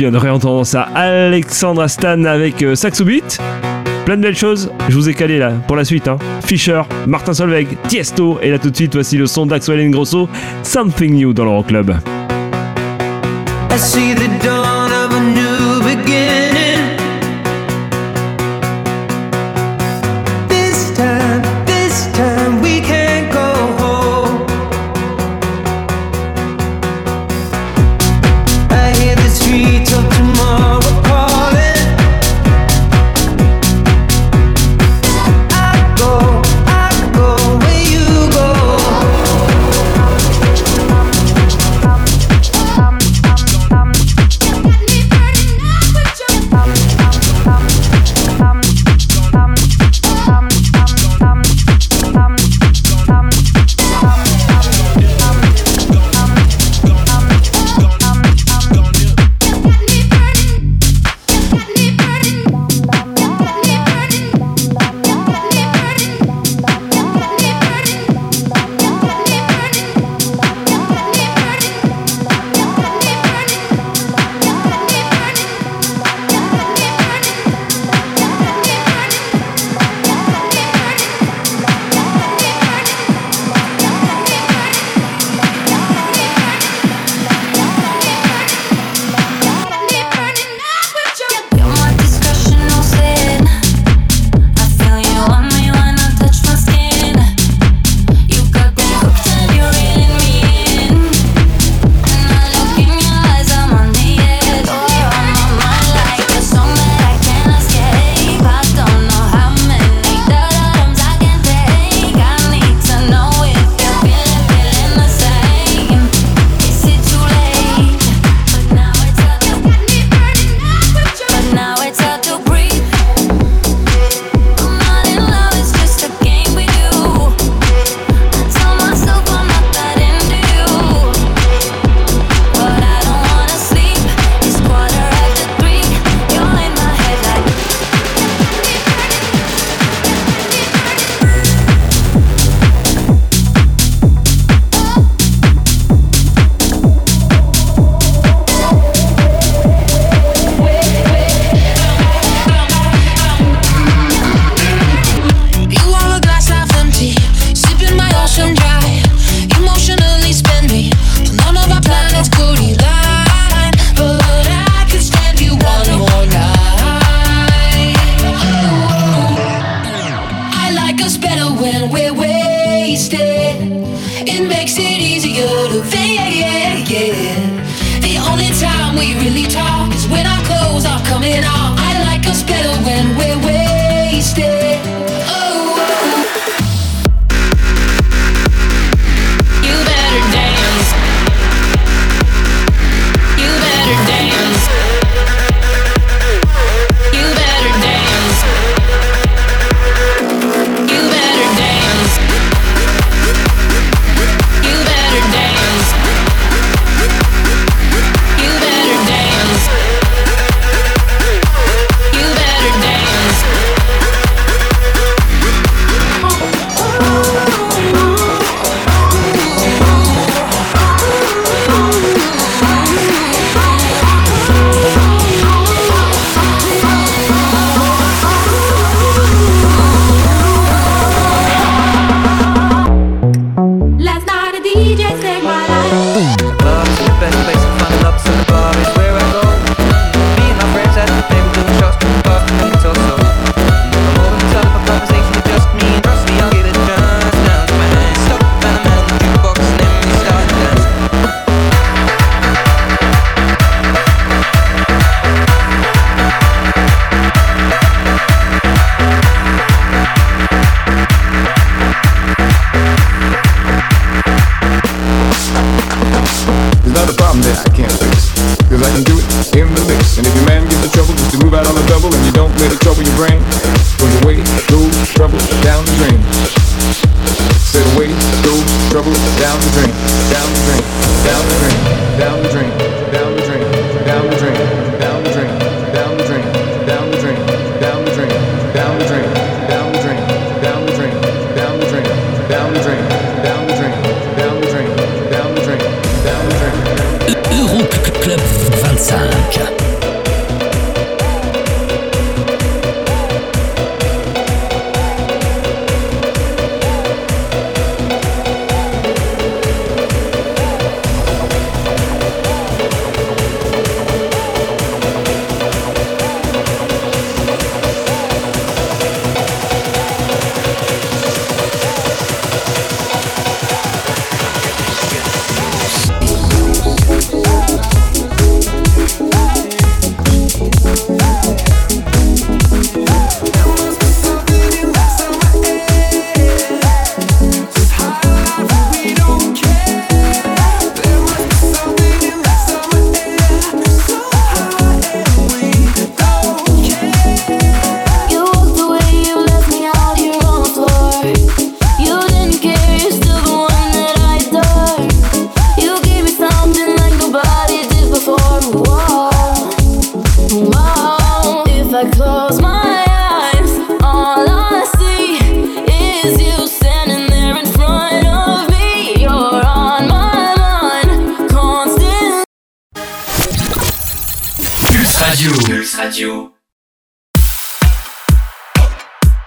Ça 0.01 0.05
fait 0.05 0.09
du 0.09 0.09
bien 0.09 0.11
de 0.11 0.17
réentendre 0.17 0.65
ça. 0.65 0.81
Alexandra 0.95 1.87
Stan 1.87 2.23
avec 2.23 2.63
euh, 2.63 2.73
Saxo 2.75 3.05
Beat. 3.05 3.39
Plein 4.05 4.17
de 4.17 4.21
belles 4.23 4.35
choses. 4.35 4.71
Je 4.89 4.95
vous 4.95 5.09
ai 5.09 5.13
calé 5.13 5.37
là 5.37 5.51
pour 5.67 5.75
la 5.75 5.85
suite. 5.85 6.07
Hein. 6.07 6.17
Fischer, 6.43 6.81
Martin 7.05 7.33
Solveig, 7.33 7.67
Tiesto. 7.87 8.39
Et 8.41 8.49
là 8.49 8.57
tout 8.57 8.71
de 8.71 8.75
suite, 8.75 8.93
voici 8.93 9.17
le 9.17 9.27
son 9.27 9.45
d'Axwell 9.45 9.91
Grosso. 9.91 10.27
Something 10.63 11.13
New 11.13 11.33
dans 11.33 11.45
l'Euroclub. 11.45 11.95
I 13.69 14.50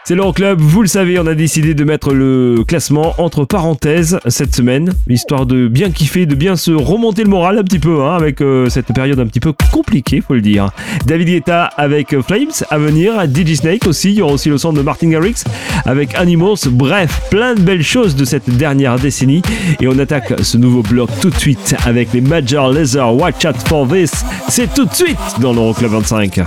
C'est 0.07 0.15
l'Euroclub, 0.15 0.61
vous 0.61 0.83
le 0.83 0.87
savez, 0.87 1.19
on 1.19 1.27
a 1.27 1.35
décidé 1.35 1.73
de 1.73 1.83
mettre 1.83 2.13
le 2.13 2.63
classement 2.69 3.15
entre 3.17 3.47
parenthèses 3.47 4.19
cette 4.27 4.55
semaine, 4.55 4.93
histoire 5.09 5.47
de 5.47 5.67
bien 5.67 5.91
kiffer, 5.91 6.27
de 6.27 6.35
bien 6.35 6.57
se 6.57 6.73
remonter 6.73 7.25
le 7.25 7.31
moral 7.31 7.59
un 7.59 7.63
petit 7.63 7.79
peu, 7.79 8.03
hein, 8.03 8.15
avec 8.15 8.43
euh, 8.43 8.69
cette 8.69 8.93
période 8.93 9.19
un 9.19 9.27
petit 9.27 9.41
peu 9.41 9.55
compliquée, 9.73 10.21
faut 10.21 10.35
le 10.35 10.43
dire. 10.43 10.69
David 11.07 11.29
Guetta 11.29 11.65
avec 11.65 12.13
euh, 12.13 12.21
Flames 12.21 12.53
à 12.69 12.77
venir, 12.77 13.15
DJ 13.25 13.55
Snake 13.55 13.87
aussi, 13.87 14.11
il 14.11 14.17
y 14.17 14.21
aura 14.21 14.35
aussi 14.35 14.51
le 14.51 14.59
son 14.59 14.75
de 14.75 14.83
Martin 14.83 15.09
Garrix 15.09 15.43
avec 15.87 16.15
Animals, 16.17 16.69
bref, 16.71 17.23
plein 17.31 17.55
de 17.55 17.63
belles 17.63 17.83
choses 17.83 18.15
de 18.15 18.27
cette 18.27 18.51
dernière 18.51 18.99
décennie. 18.99 19.41
Et 19.81 19.89
on 19.89 19.99
attaque 19.99 20.35
ce 20.43 20.59
nouveau 20.59 20.83
bloc 20.83 21.09
tout 21.23 21.31
de 21.31 21.39
suite 21.39 21.77
avec 21.87 22.13
les 22.13 22.21
Major 22.21 22.71
Laser 22.71 23.15
Watch 23.15 23.47
Out 23.47 23.57
for 23.67 23.89
This. 23.89 24.13
C'est 24.51 24.75
tout 24.75 24.85
de 24.85 24.93
suite 24.93 25.17
dans 25.41 25.55
l'Euroclub 25.55 25.93
25. 25.93 26.43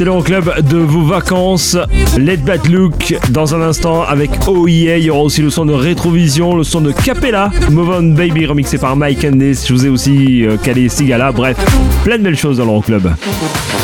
C'est 0.00 0.06
l'Euroclub 0.06 0.66
de 0.66 0.78
vos 0.78 1.02
vacances. 1.02 1.76
Let 2.16 2.38
Bad 2.38 2.66
Look 2.68 3.14
dans 3.28 3.54
un 3.54 3.60
instant 3.60 4.02
avec 4.02 4.30
OEA. 4.48 4.96
Il 4.96 5.04
y 5.04 5.10
aura 5.10 5.20
aussi 5.20 5.42
le 5.42 5.50
son 5.50 5.66
de 5.66 5.74
Rétrovision, 5.74 6.56
le 6.56 6.64
son 6.64 6.80
de 6.80 6.90
Capella, 6.90 7.50
Move 7.70 7.90
On 7.90 8.02
Baby 8.14 8.46
remixé 8.46 8.78
par 8.78 8.96
Mike 8.96 9.20
Candice. 9.20 9.68
Je 9.68 9.74
vous 9.74 9.84
ai 9.84 9.90
aussi 9.90 10.46
euh, 10.46 10.56
calé 10.56 10.88
Sigala. 10.88 11.32
Bref, 11.32 11.58
plein 12.02 12.16
de 12.16 12.22
belles 12.22 12.38
choses 12.38 12.56
dans 12.56 12.64
l'Euroclub. 12.64 13.08
Must 13.08 13.79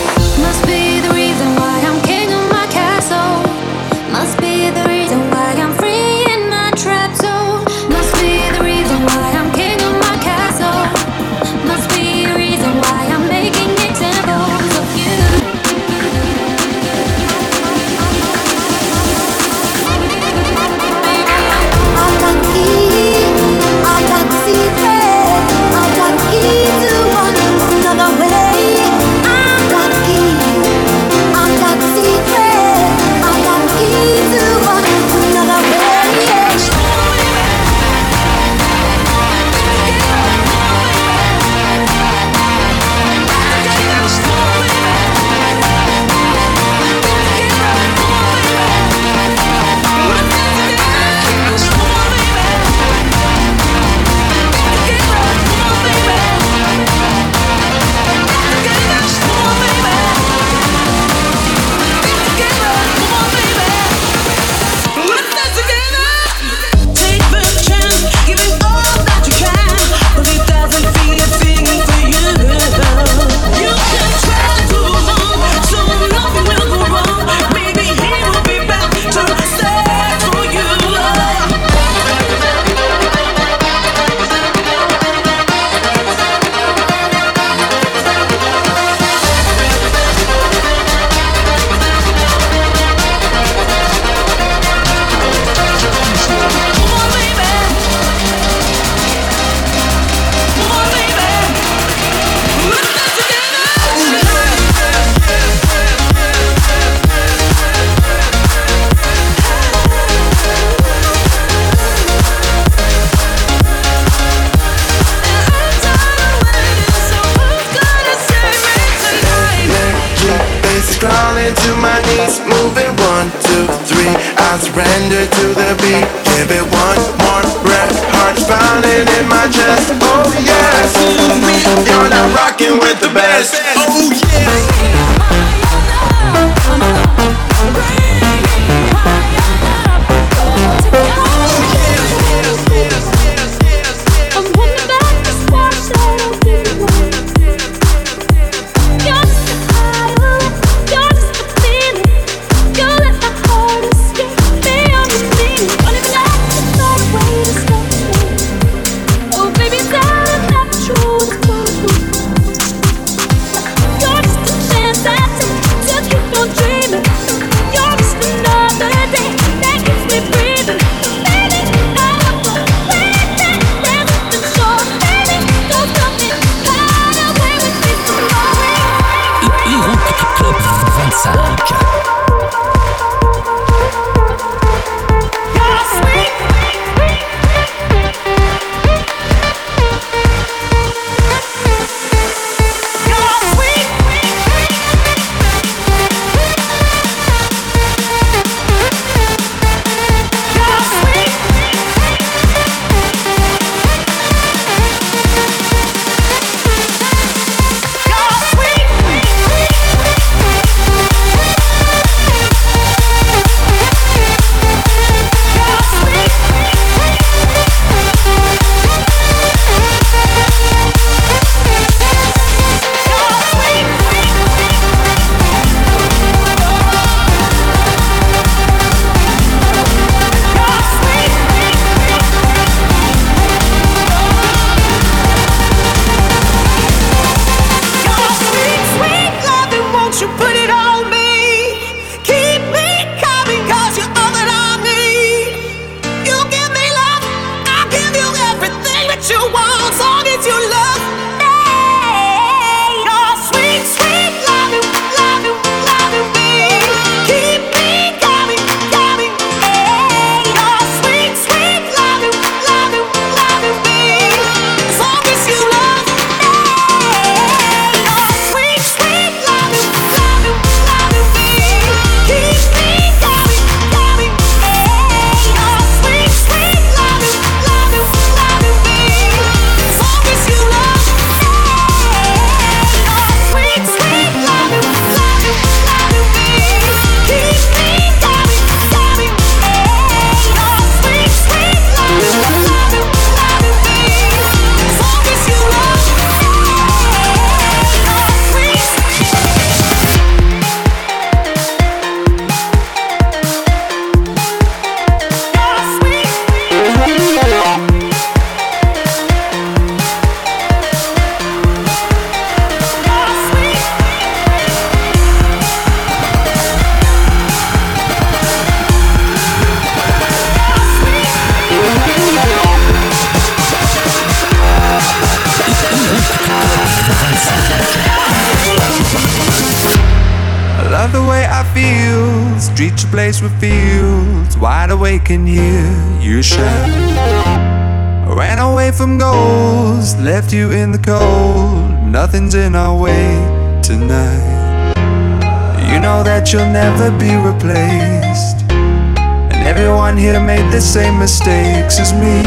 never 346.96 347.18
be 347.18 347.34
replaced. 347.36 348.64
And 348.70 349.68
everyone 349.68 350.16
here 350.16 350.40
made 350.40 350.72
the 350.72 350.80
same 350.80 351.18
mistakes 351.18 351.98
as 352.00 352.12
me. 352.12 352.40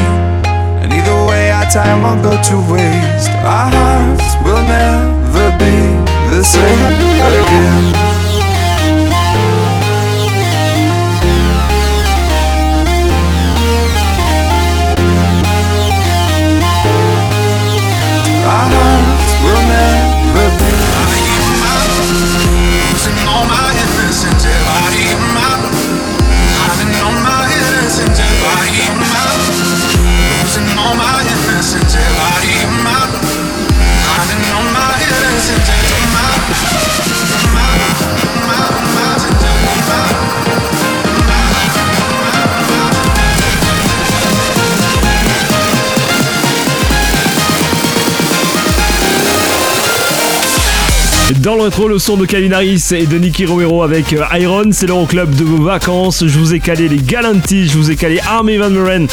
And 0.82 0.92
either 0.92 1.18
way, 1.28 1.52
our 1.52 1.66
time 1.66 2.02
won't 2.02 2.24
go 2.24 2.32
to 2.32 2.56
waste. 2.74 3.30
Our 3.46 3.70
hearts 3.70 4.28
will 4.44 4.64
never 4.66 5.52
be 5.60 5.78
the 6.36 6.44
same 6.44 6.80
again. 7.42 8.19
Dans 51.40 51.56
le 51.56 51.62
rétro, 51.62 51.88
le 51.88 52.00
son 52.00 52.18
de 52.18 52.26
Calvin 52.26 52.52
Harris 52.52 52.84
et 52.92 53.06
de 53.06 53.18
Nicky 53.18 53.46
Romero 53.46 53.82
avec 53.82 54.12
euh, 54.12 54.26
Iron, 54.34 54.72
c'est 54.72 54.88
l'Euroclub 54.88 55.34
de 55.34 55.46
vos 55.46 55.64
vacances. 55.64 56.26
Je 56.28 56.38
vous 56.38 56.54
ai 56.54 56.60
calé 56.60 56.90
les 56.90 56.98
Galantis, 56.98 57.70
je 57.70 57.78
vous 57.78 57.92
ai 57.92 57.96
calé 57.96 58.20
Army 58.28 58.58
Van 58.58 58.70
Buren. 58.70 59.08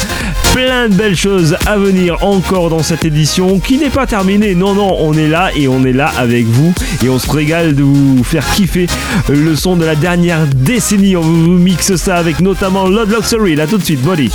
Plein 0.57 0.89
de 0.89 0.95
belles 0.95 1.15
choses 1.15 1.55
à 1.67 1.77
venir 1.77 2.23
encore 2.23 2.71
dans 2.71 2.81
cette 2.81 3.05
édition 3.05 3.59
qui 3.59 3.77
n'est 3.77 3.91
pas 3.91 4.07
terminée. 4.07 4.55
Non, 4.55 4.73
non, 4.73 4.97
on 5.01 5.13
est 5.13 5.27
là 5.27 5.51
et 5.55 5.67
on 5.67 5.85
est 5.85 5.93
là 5.93 6.11
avec 6.17 6.45
vous 6.45 6.73
et 7.05 7.09
on 7.09 7.19
se 7.19 7.29
régale 7.29 7.75
de 7.75 7.83
vous 7.83 8.23
faire 8.23 8.43
kiffer 8.55 8.87
le 9.29 9.55
son 9.55 9.75
de 9.75 9.85
la 9.85 9.93
dernière 9.93 10.47
décennie. 10.47 11.15
On 11.15 11.21
vous 11.21 11.59
mixe 11.59 11.95
ça 11.97 12.15
avec 12.15 12.39
notamment 12.39 12.87
Lord 12.87 13.05
Luxury. 13.05 13.53
Là 13.55 13.67
tout 13.67 13.77
de 13.77 13.83
suite, 13.83 14.01
Body. 14.01 14.31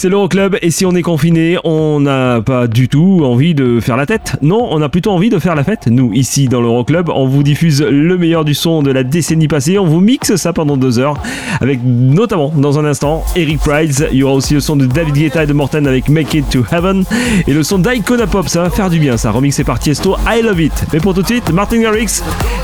C'est 0.00 0.08
l'Euroclub 0.08 0.56
et 0.62 0.70
si 0.70 0.86
on 0.86 0.92
est 0.92 1.02
confiné, 1.02 1.58
on 1.62 2.00
n'a 2.00 2.40
pas 2.40 2.66
du 2.68 2.88
tout 2.88 3.20
envie 3.22 3.54
de 3.54 3.80
faire 3.80 3.98
la 3.98 4.06
tête. 4.06 4.38
Non, 4.40 4.66
on 4.70 4.80
a 4.80 4.88
plutôt 4.88 5.10
envie 5.10 5.28
de 5.28 5.38
faire 5.38 5.54
la 5.54 5.62
fête. 5.62 5.88
Nous, 5.88 6.14
ici 6.14 6.48
dans 6.48 6.62
l'Euroclub, 6.62 7.10
on 7.10 7.26
vous 7.26 7.42
diffuse 7.42 7.82
le 7.82 8.16
meilleur 8.16 8.46
du 8.46 8.54
son 8.54 8.80
de 8.80 8.90
la 8.90 9.02
décennie 9.02 9.46
passée. 9.46 9.78
On 9.78 9.84
vous 9.84 10.00
mixe 10.00 10.36
ça 10.36 10.54
pendant 10.54 10.78
deux 10.78 10.98
heures 10.98 11.18
avec 11.60 11.80
notamment 11.84 12.50
dans 12.56 12.78
un 12.78 12.86
instant 12.86 13.26
Eric 13.36 13.58
Price. 13.58 14.02
Il 14.10 14.16
y 14.16 14.22
aura 14.22 14.36
aussi 14.36 14.54
le 14.54 14.60
son 14.60 14.74
de 14.74 14.86
David 14.86 15.16
Guetta 15.16 15.42
et 15.42 15.46
de 15.46 15.52
Morten 15.52 15.86
avec 15.86 16.08
Make 16.08 16.32
It 16.32 16.48
to 16.48 16.64
Heaven 16.72 17.04
et 17.46 17.52
le 17.52 17.62
son 17.62 17.78
d'Icona 17.78 18.26
Pop. 18.26 18.48
Ça 18.48 18.62
va 18.62 18.70
faire 18.70 18.88
du 18.88 19.00
bien 19.00 19.18
ça. 19.18 19.32
Remixé 19.32 19.64
par 19.64 19.78
Tiesto. 19.80 20.16
I 20.26 20.40
love 20.40 20.62
it. 20.62 20.72
Mais 20.94 21.00
pour 21.00 21.12
tout 21.12 21.20
de 21.20 21.26
suite, 21.26 21.52
Martin 21.52 21.78
Garrix 21.78 22.22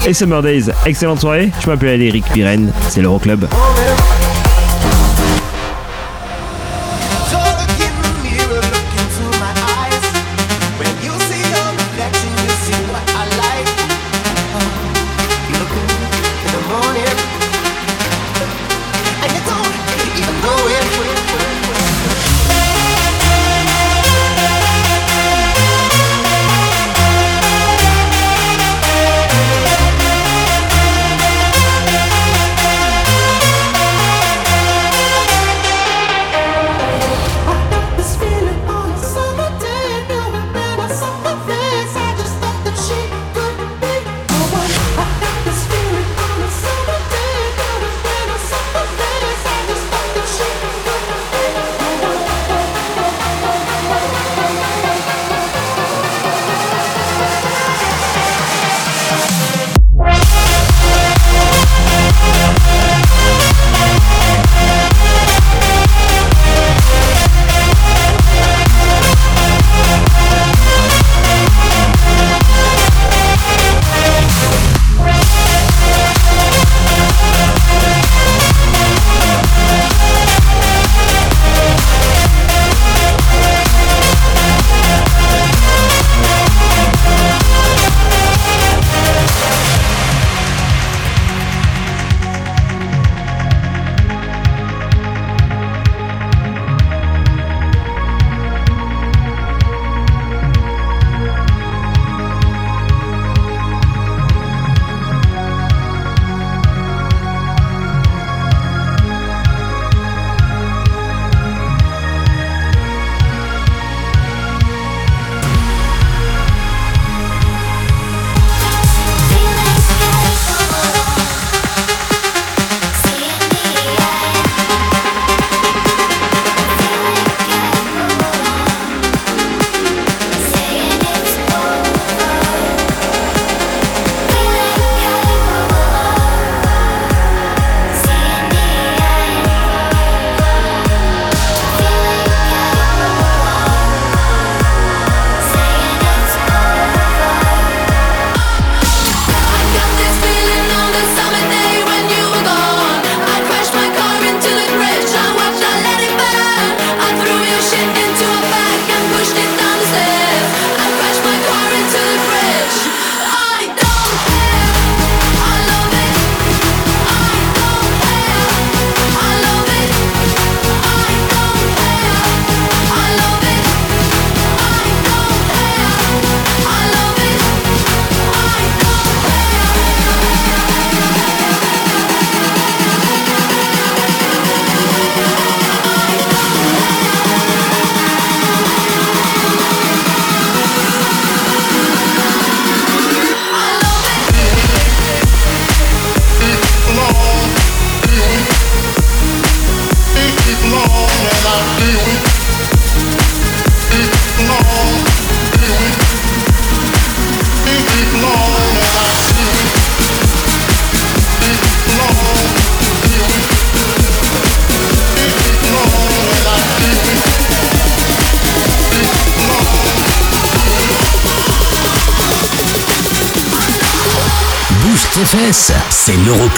et 0.09 0.15
Summer 0.15 0.41
Days. 0.41 0.71
Excellente 0.87 1.21
soirée. 1.21 1.51
Je 1.61 1.69
m'appelle 1.69 2.01
Eric 2.01 2.25
Pirenne. 2.33 2.73
C'est 2.89 3.03
l'Euroclub. 3.03 3.45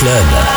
Club. 0.08 0.47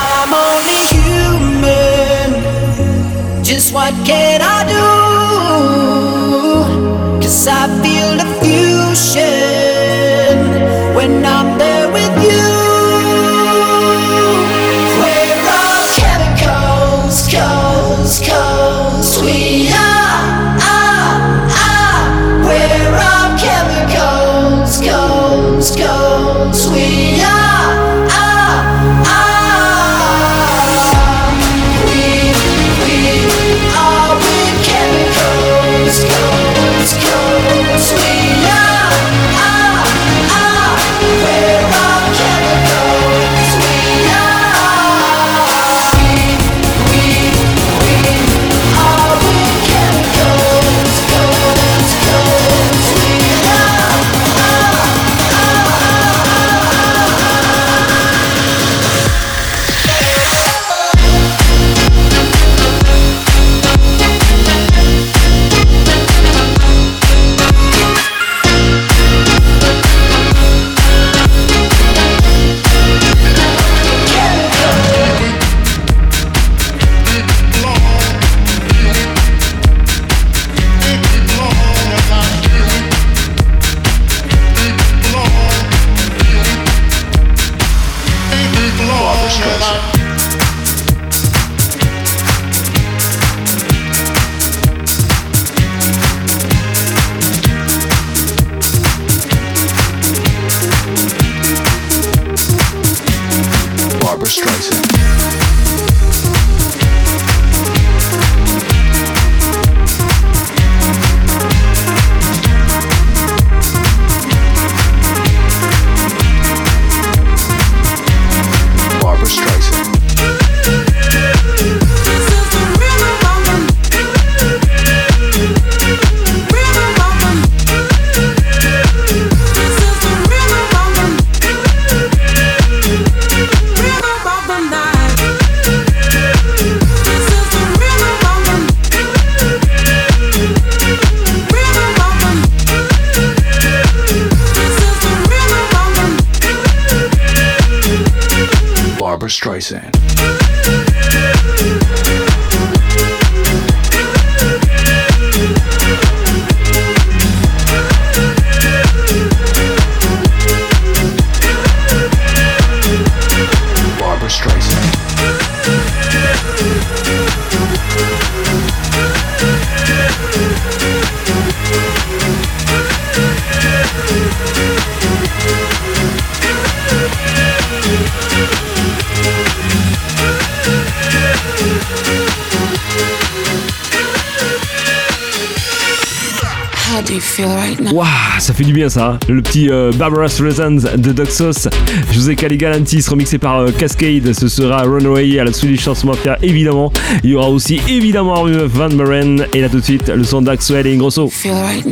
ça, 188.90 189.20
le 189.28 189.42
petit 189.42 189.70
euh, 189.70 189.92
Barbara 189.92 190.28
de 190.28 191.12
Doxos. 191.12 191.70
José 192.12 192.36
Caligalantis 192.36 193.04
remixé 193.08 193.38
par 193.38 193.60
euh, 193.60 193.72
Cascade, 193.72 194.34
ce 194.34 194.48
sera 194.48 194.84
Runaway 194.84 195.40
à 195.40 195.44
la 195.44 195.54
Swedish 195.54 195.82
Chance 195.82 196.04
Mafia 196.04 196.38
évidemment. 196.42 196.92
Il 197.24 197.32
y 197.32 197.36
aura 197.36 197.50
aussi 197.50 197.82
évidemment 197.88 198.46
Van 198.46 198.90
Maren 198.90 199.46
et 199.54 199.62
là 199.62 199.70
tout 199.70 199.80
de 199.80 199.84
suite 199.84 200.10
le 200.10 200.24
son 200.24 200.42
d'Axwell 200.42 200.88
et 200.88 200.94
Ingrosso. 200.94 201.30
Feel 201.30 201.54
right. 201.54 201.86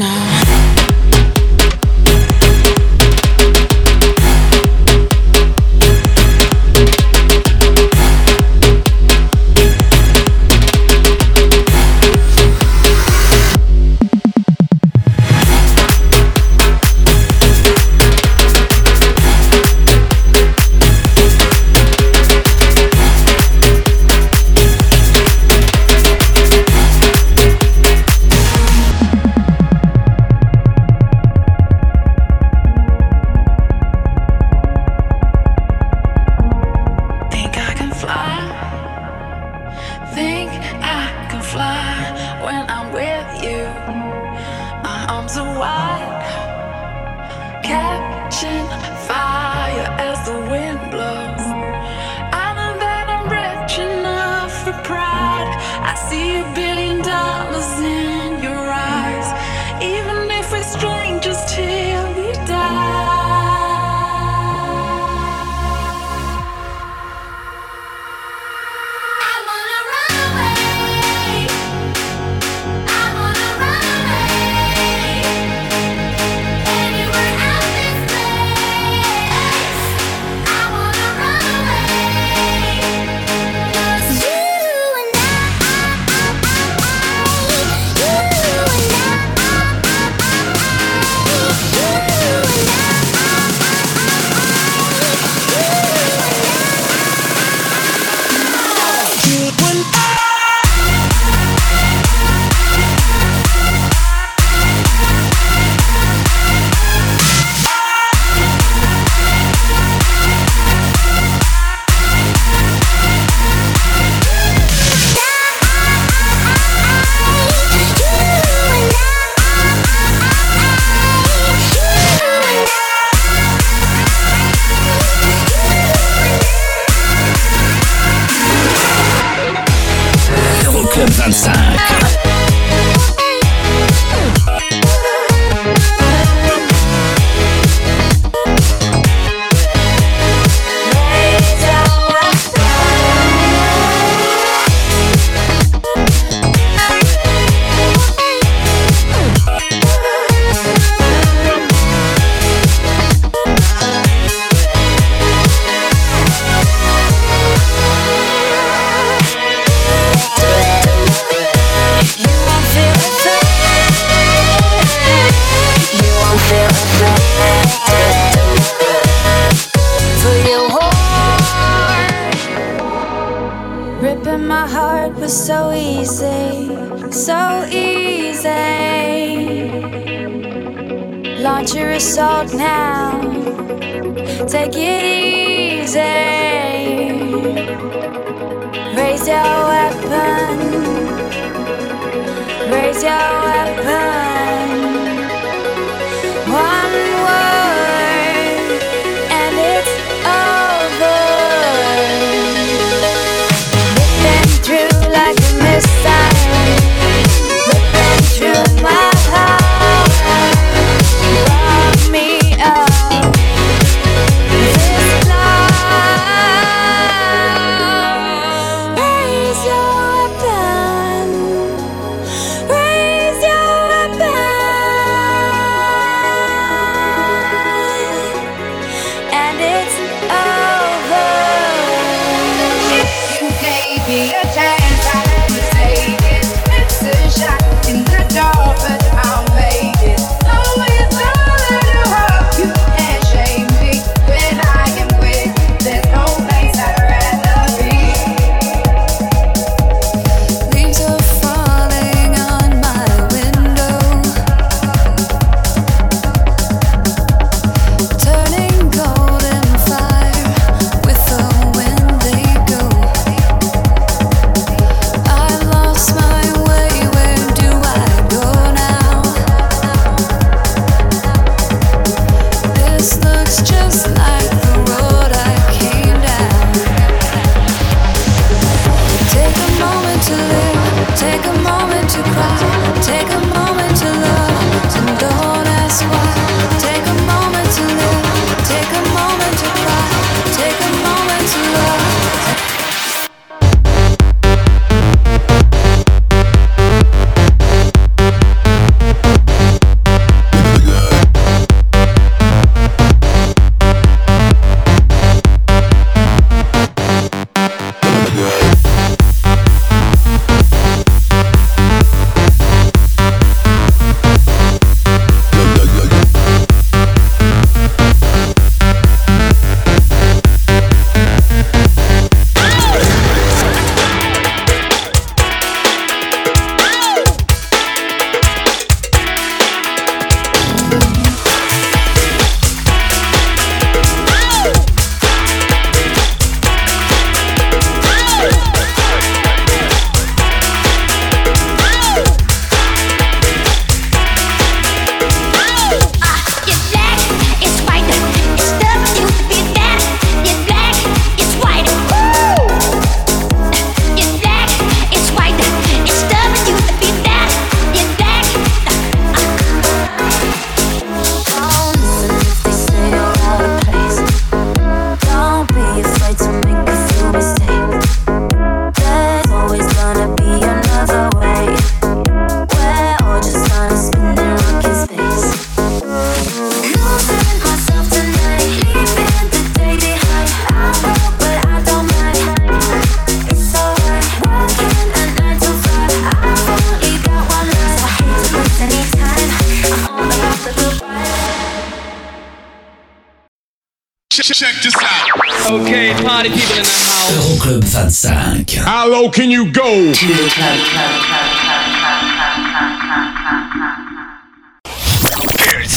Low 399.20 399.30
can 399.30 399.50
you 399.50 399.66
go? 399.66 400.14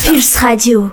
Pulse 0.05 0.37
Radio. 0.37 0.91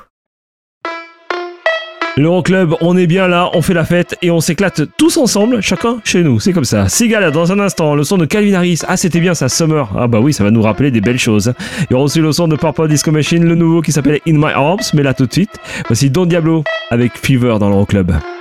L'Euroclub, 2.17 2.75
on 2.81 2.97
est 2.97 3.07
bien 3.07 3.27
là, 3.27 3.49
on 3.53 3.61
fait 3.61 3.73
la 3.73 3.85
fête 3.85 4.17
et 4.21 4.29
on 4.29 4.41
s'éclate 4.41 4.81
tous 4.97 5.15
ensemble, 5.17 5.61
chacun 5.61 5.99
chez 6.03 6.21
nous, 6.21 6.39
c'est 6.39 6.51
comme 6.51 6.65
ça. 6.65 6.89
Sigal, 6.89 7.31
dans 7.31 7.51
un 7.51 7.59
instant, 7.59 7.95
le 7.95 8.03
son 8.03 8.17
de 8.17 8.25
Calvin 8.25 8.55
Harris. 8.55 8.81
Ah, 8.87 8.97
c'était 8.97 9.21
bien 9.21 9.33
ça, 9.33 9.47
Summer. 9.47 9.89
Ah 9.97 10.07
bah 10.07 10.19
oui, 10.19 10.33
ça 10.33 10.43
va 10.43 10.51
nous 10.51 10.61
rappeler 10.61 10.91
des 10.91 11.01
belles 11.01 11.19
choses. 11.19 11.53
Il 11.81 11.87
y 11.91 11.93
aura 11.93 12.03
aussi 12.03 12.19
le 12.19 12.31
son 12.33 12.47
de 12.47 12.57
Purple 12.57 12.89
Disco 12.89 13.11
Machine, 13.11 13.45
le 13.45 13.55
nouveau 13.55 13.81
qui 13.81 13.93
s'appelle 13.93 14.19
In 14.27 14.33
My 14.33 14.51
Arms, 14.53 14.83
mais 14.93 15.03
là 15.03 15.13
tout 15.13 15.25
de 15.25 15.33
suite, 15.33 15.55
voici 15.87 16.09
Don 16.09 16.25
Diablo 16.25 16.63
avec 16.91 17.17
Fever 17.17 17.55
dans 17.59 17.69
l'Euroclub. 17.69 18.11
It 18.11 18.38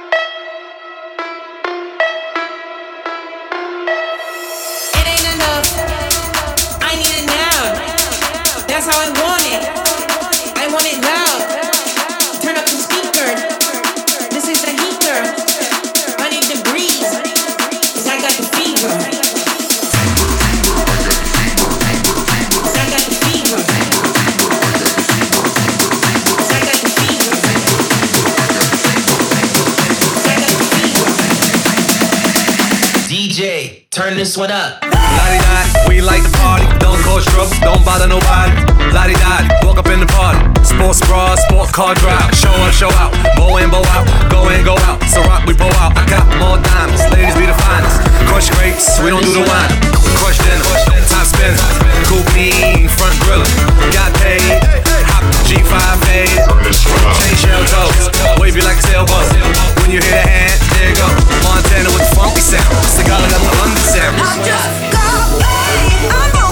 sport 41.58 41.74
car 41.74 41.94
drive. 41.98 42.30
Show 42.34 42.54
up, 42.62 42.72
show 42.72 42.90
out. 43.02 43.10
Bow 43.34 43.58
in, 43.58 43.70
bow 43.70 43.82
out. 43.90 44.06
Go 44.30 44.48
in, 44.50 44.62
go 44.64 44.78
out. 44.86 45.02
So 45.10 45.20
rock, 45.26 45.42
we 45.46 45.54
bow 45.54 45.70
out. 45.82 45.96
I 45.98 46.06
got 46.06 46.26
more 46.38 46.58
diamonds. 46.62 47.02
Ladies 47.10 47.34
be 47.34 47.46
the 47.46 47.58
finest. 47.66 47.98
Crush 48.30 48.50
grapes, 48.54 49.00
we 49.02 49.10
don't 49.10 49.22
do 49.26 49.34
the 49.34 49.42
wine. 49.42 49.72
Crush 50.22 50.38
dinner, 50.38 50.62
top 51.10 51.26
spin. 51.26 51.54
Coupe, 52.06 52.86
front 52.94 53.16
griller. 53.26 53.48
Got 53.90 54.14
paid. 54.22 54.62
Hop 55.10 55.24
G5A. 55.50 56.46
Chain 57.18 57.34
shell 57.34 57.64
toes. 57.66 58.06
Wavy 58.38 58.62
like 58.62 58.78
a 58.78 58.82
sailboat. 58.86 59.26
When 59.82 59.90
you 59.90 59.98
hear 59.98 60.14
the 60.14 60.22
hand, 60.22 60.58
there 60.78 60.90
you 60.90 60.96
go. 60.96 61.08
Montana 61.42 61.90
with 61.90 62.06
the 62.06 62.12
funky 62.14 62.40
sound. 62.40 62.70
Cigar 62.86 63.18
got 63.18 63.42
the 63.42 63.52
under 63.66 63.82
sound. 63.82 64.14
Turn 65.98 66.47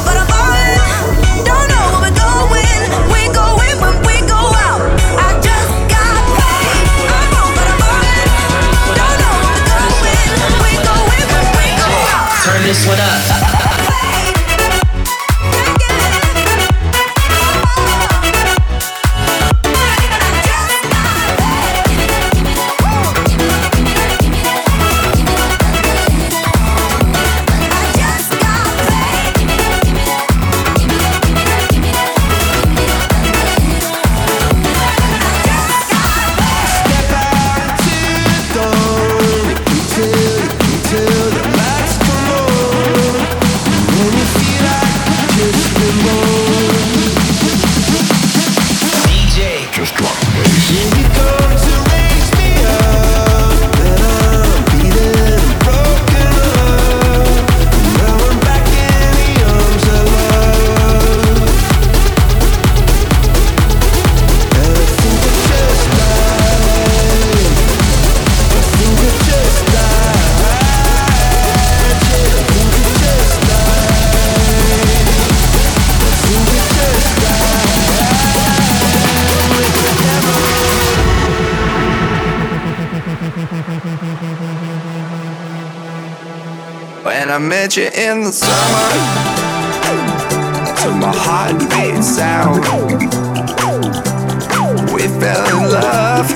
this 12.66 12.84
one 12.84 12.98
up. 12.98 13.35
The 88.26 88.32
summer, 88.32 88.88
to 90.82 90.90
my 90.98 91.12
heartbeat 91.14 92.02
sound, 92.02 92.64
we 94.92 95.02
fell 95.20 95.46
in 95.46 95.70
love. 95.70 96.26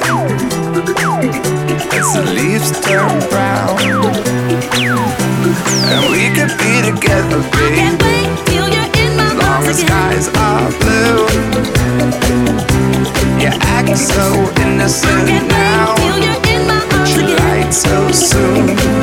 As 1.92 2.14
the 2.14 2.22
leaves 2.32 2.70
turn 2.86 3.18
brown, 3.28 3.74
and 5.90 6.02
we 6.12 6.30
could 6.36 6.54
be 6.62 6.72
together, 6.86 7.42
baby. 7.58 7.98
Long 9.40 9.64
as 9.66 9.80
skies 9.80 10.28
are 10.46 10.70
blue, 10.78 11.26
you 13.42 13.50
act 13.74 13.98
so 13.98 14.26
innocent 14.62 15.48
now, 15.48 15.96
but 16.90 17.08
you 17.16 17.22
lied 17.34 17.74
so 17.74 18.12
soon. 18.12 18.99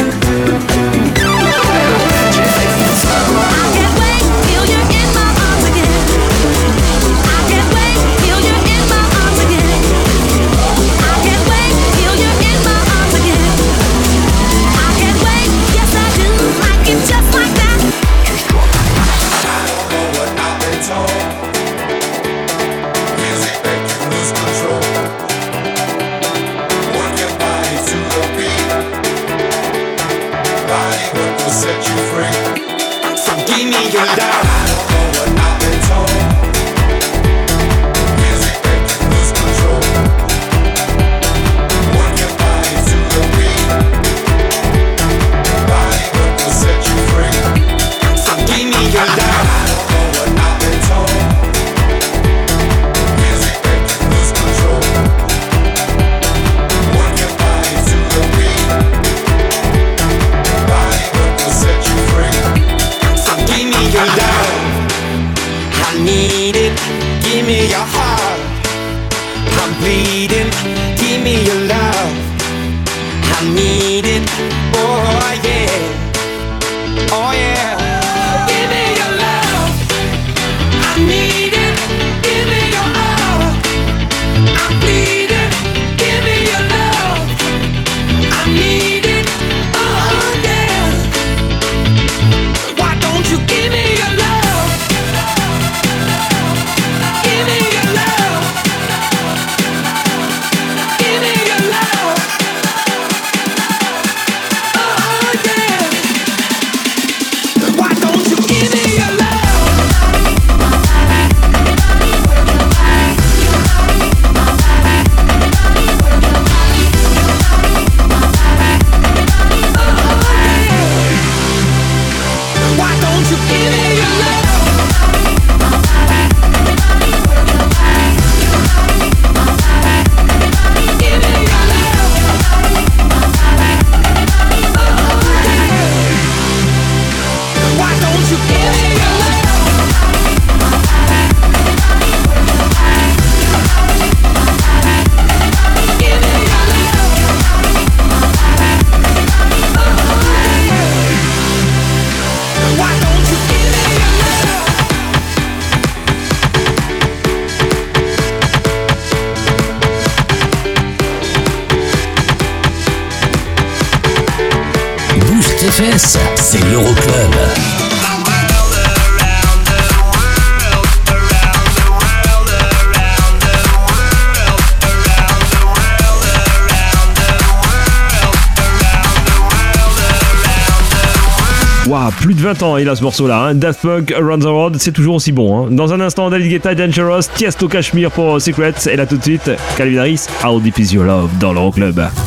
20 182.47 182.63
ans, 182.63 182.77
il 182.77 182.87
a 182.87 182.95
ce 182.95 183.03
morceau-là. 183.03 183.47
Hein. 183.47 183.55
Daft 183.55 183.81
Punk, 183.81 184.13
Around 184.13 184.43
the 184.43 184.45
World, 184.45 184.77
c'est 184.79 184.93
toujours 184.93 185.15
aussi 185.15 185.33
bon. 185.33 185.65
Hein. 185.65 185.67
Dans 185.69 185.91
un 185.91 185.99
instant, 185.99 186.29
David 186.29 186.49
Guetta, 186.49 186.75
Dangerous, 186.75 187.23
Tiesto 187.35 187.67
Cashmere 187.67 188.09
pour 188.09 188.41
Secrets. 188.41 188.89
Et 188.89 188.95
là 188.95 189.05
tout 189.05 189.17
de 189.17 189.23
suite, 189.23 189.51
Calvin 189.75 189.97
Harris, 189.97 190.27
How 190.45 190.61
Deep 190.61 190.79
Is 190.79 190.93
Your 190.93 191.03
Love 191.03 191.29
dans 191.41 191.51
l'Euroclub. 191.51 191.95
Club. 191.95 192.26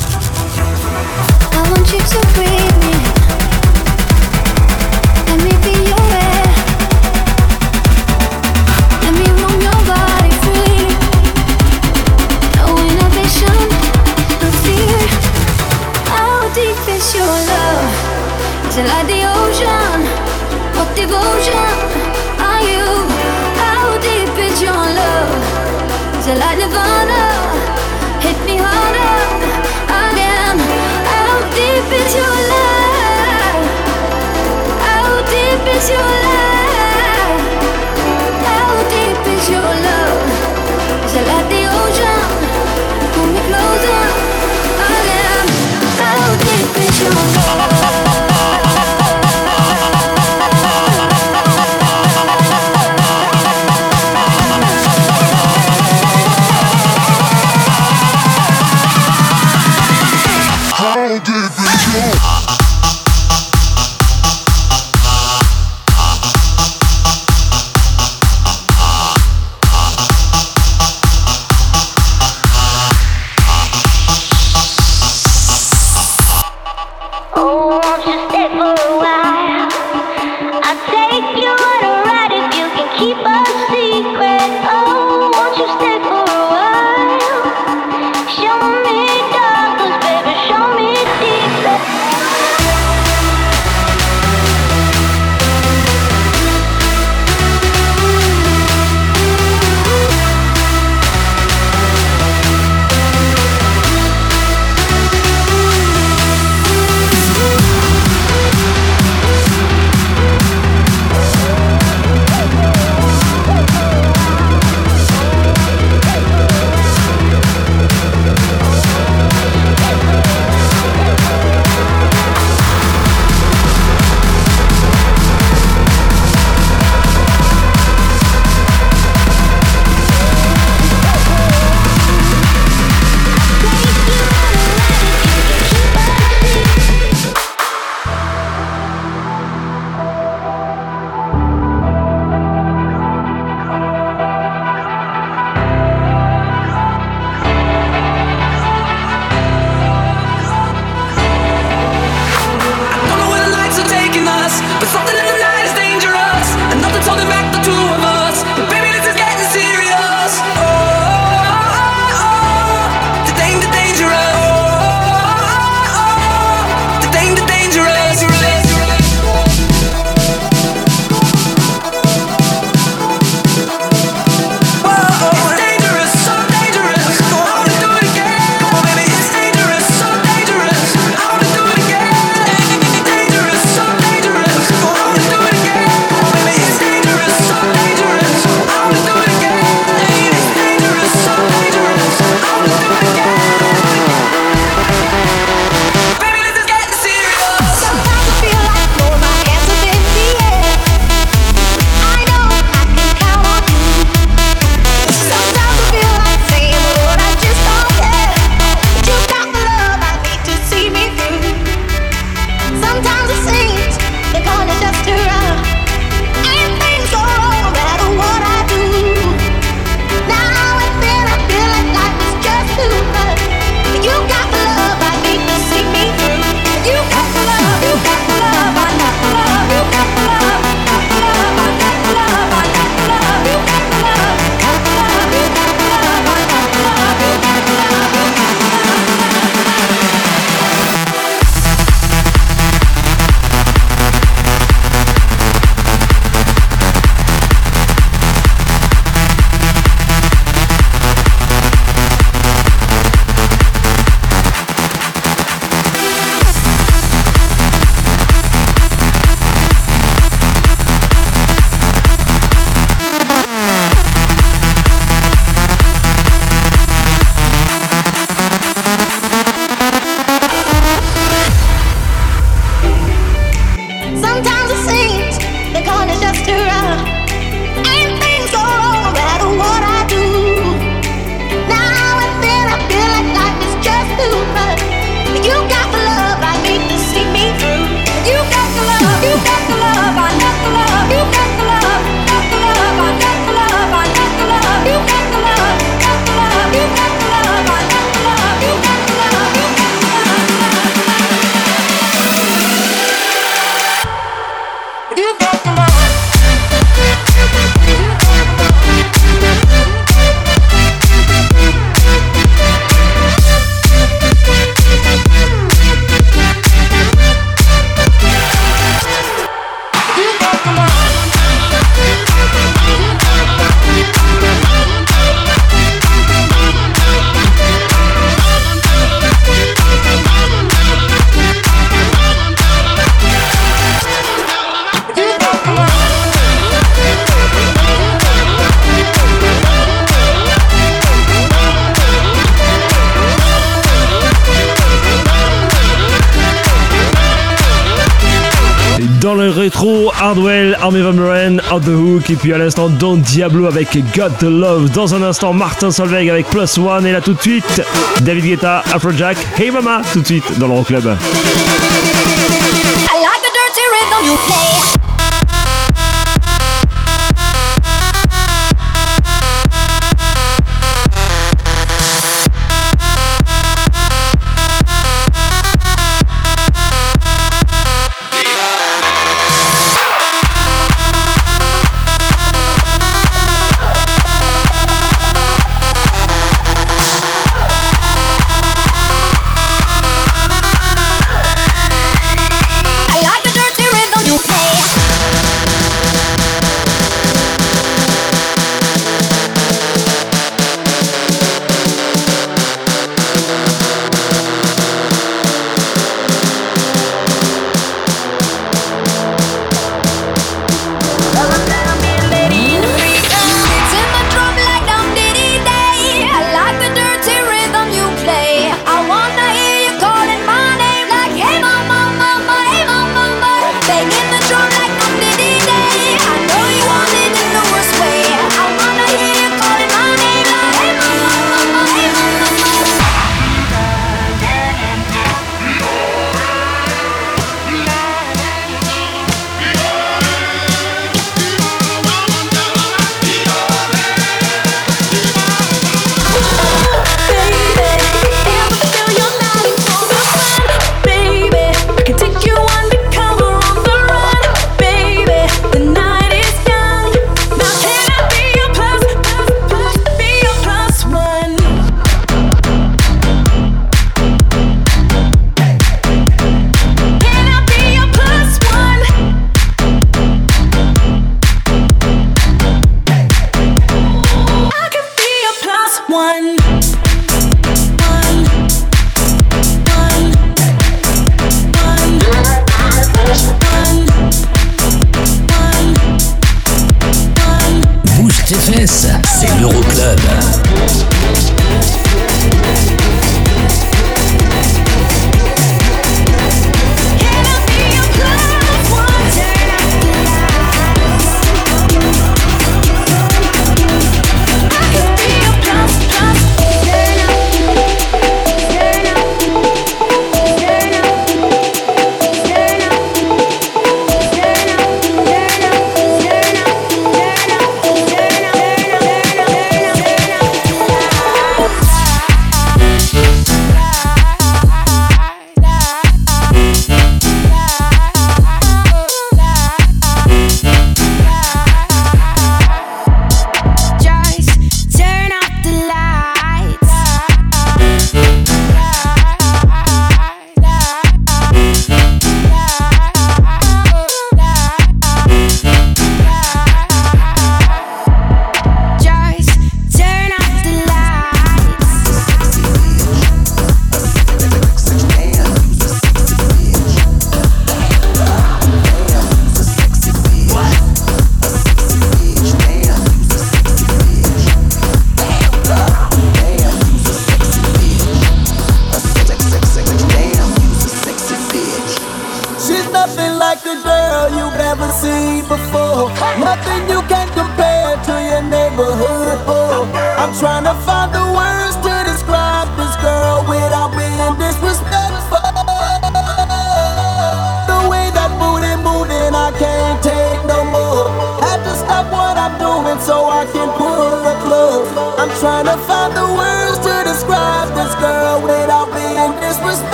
Army 350.91 351.03
Van 351.03 351.13
Buren, 351.13 351.63
Out 351.73 351.85
the 351.85 351.91
Hook, 351.91 352.31
et 352.31 352.35
puis 352.35 352.53
à 352.53 352.59
l'instant 352.59 352.89
Don 352.89 353.19
Diablo 353.19 353.67
avec 353.67 353.97
God 354.13 354.33
the 354.41 354.43
Love. 354.43 354.91
Dans 354.91 355.15
un 355.15 355.23
instant, 355.23 355.53
Martin 355.53 355.93
Solveig 355.93 356.29
avec 356.29 356.49
Plus 356.49 356.79
One, 356.79 357.07
et 357.07 357.13
là 357.13 357.21
tout 357.21 357.33
de 357.33 357.41
suite, 357.41 357.81
David 358.23 358.45
Guetta, 358.45 358.83
Afrojack, 358.93 359.37
Hey 359.57 359.71
Mama, 359.71 360.03
tout 360.13 360.21
de 360.21 360.27
suite 360.27 360.59
dans 360.59 360.67
l'Euroclub. 360.67 361.03
Club. 361.03 361.17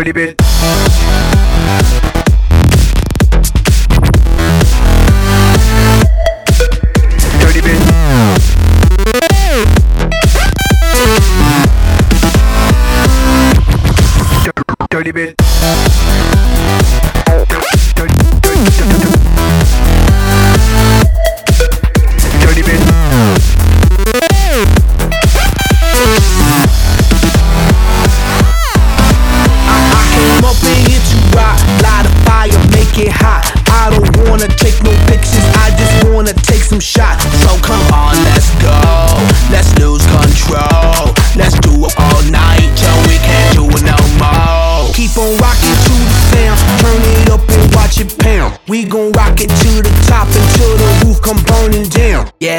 Jolie 0.00 0.12
Bit. 0.14 0.39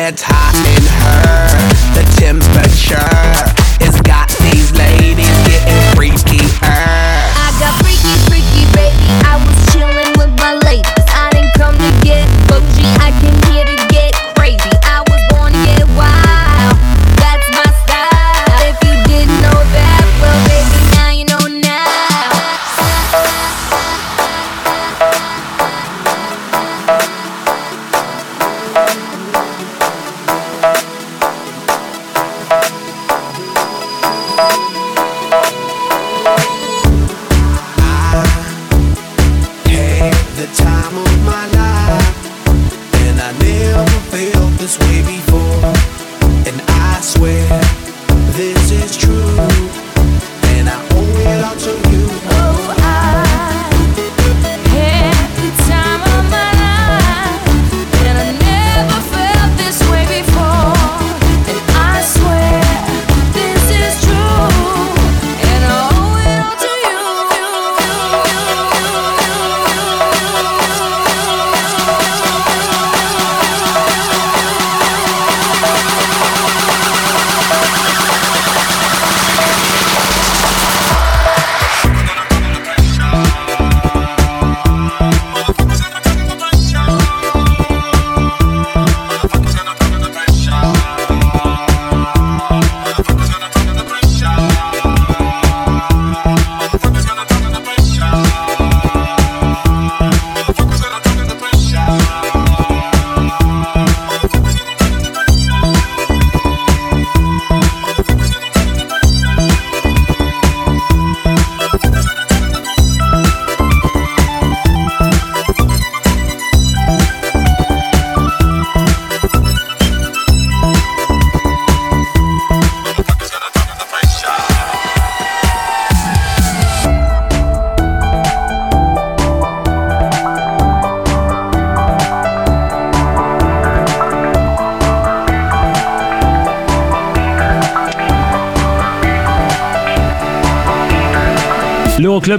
It's 0.04 0.24
hot 0.26 0.58
in 0.66 0.82
here. 0.82 1.41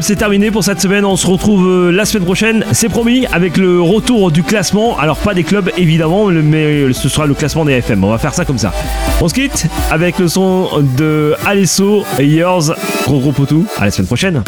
C'est 0.03 0.17
terminé 0.17 0.51
pour 0.51 0.65
cette 0.65 0.81
semaine. 0.81 1.05
On 1.05 1.15
se 1.15 1.29
retrouve 1.29 1.69
euh, 1.69 1.93
la 1.93 2.05
semaine 2.05 2.25
prochaine, 2.25 2.65
c'est 2.73 2.89
promis, 2.89 3.25
avec 3.27 3.57
le 3.57 3.81
retour 3.81 4.33
du 4.33 4.43
classement. 4.43 4.99
Alors, 4.99 5.17
pas 5.17 5.33
des 5.33 5.45
clubs 5.45 5.71
évidemment, 5.77 6.27
mais 6.27 6.65
euh, 6.65 6.93
ce 6.93 7.09
sera 7.09 7.25
le 7.25 7.35
classement 7.35 7.65
des 7.65 7.75
FM. 7.75 8.03
On 8.03 8.11
va 8.11 8.19
faire 8.19 8.35
ça 8.35 8.45
comme 8.45 8.59
ça. 8.59 8.73
On 9.21 9.29
se 9.29 9.35
quitte 9.35 9.69
avec 9.93 10.19
le 10.19 10.27
son 10.27 10.71
de 10.99 11.37
Alesso 11.47 12.05
et 12.19 12.27
Yours. 12.27 12.75
Gros 13.05 13.21
gros 13.21 13.31
potou. 13.31 13.65
À 13.79 13.85
la 13.85 13.93
semaine 13.93 14.09
prochaine. 14.09 14.43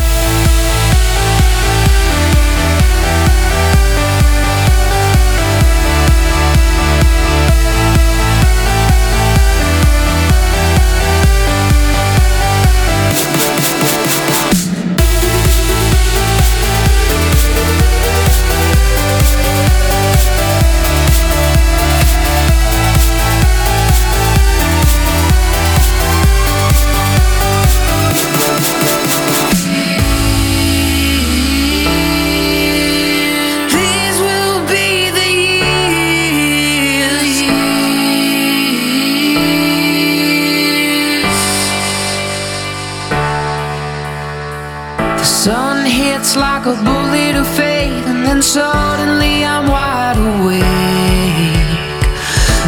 suddenly 48.44 49.44
I'm 49.44 49.66
wide 49.68 50.18
awake. 50.18 50.64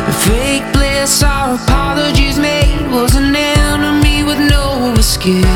A 0.09 0.15
fake 0.27 0.73
bliss, 0.73 1.23
our 1.23 1.55
apologies 1.55 2.39
made 2.39 2.91
was 2.91 3.15
an 3.15 3.37
enemy 3.37 4.23
with 4.25 4.39
no 4.39 4.95
escape. 4.97 5.56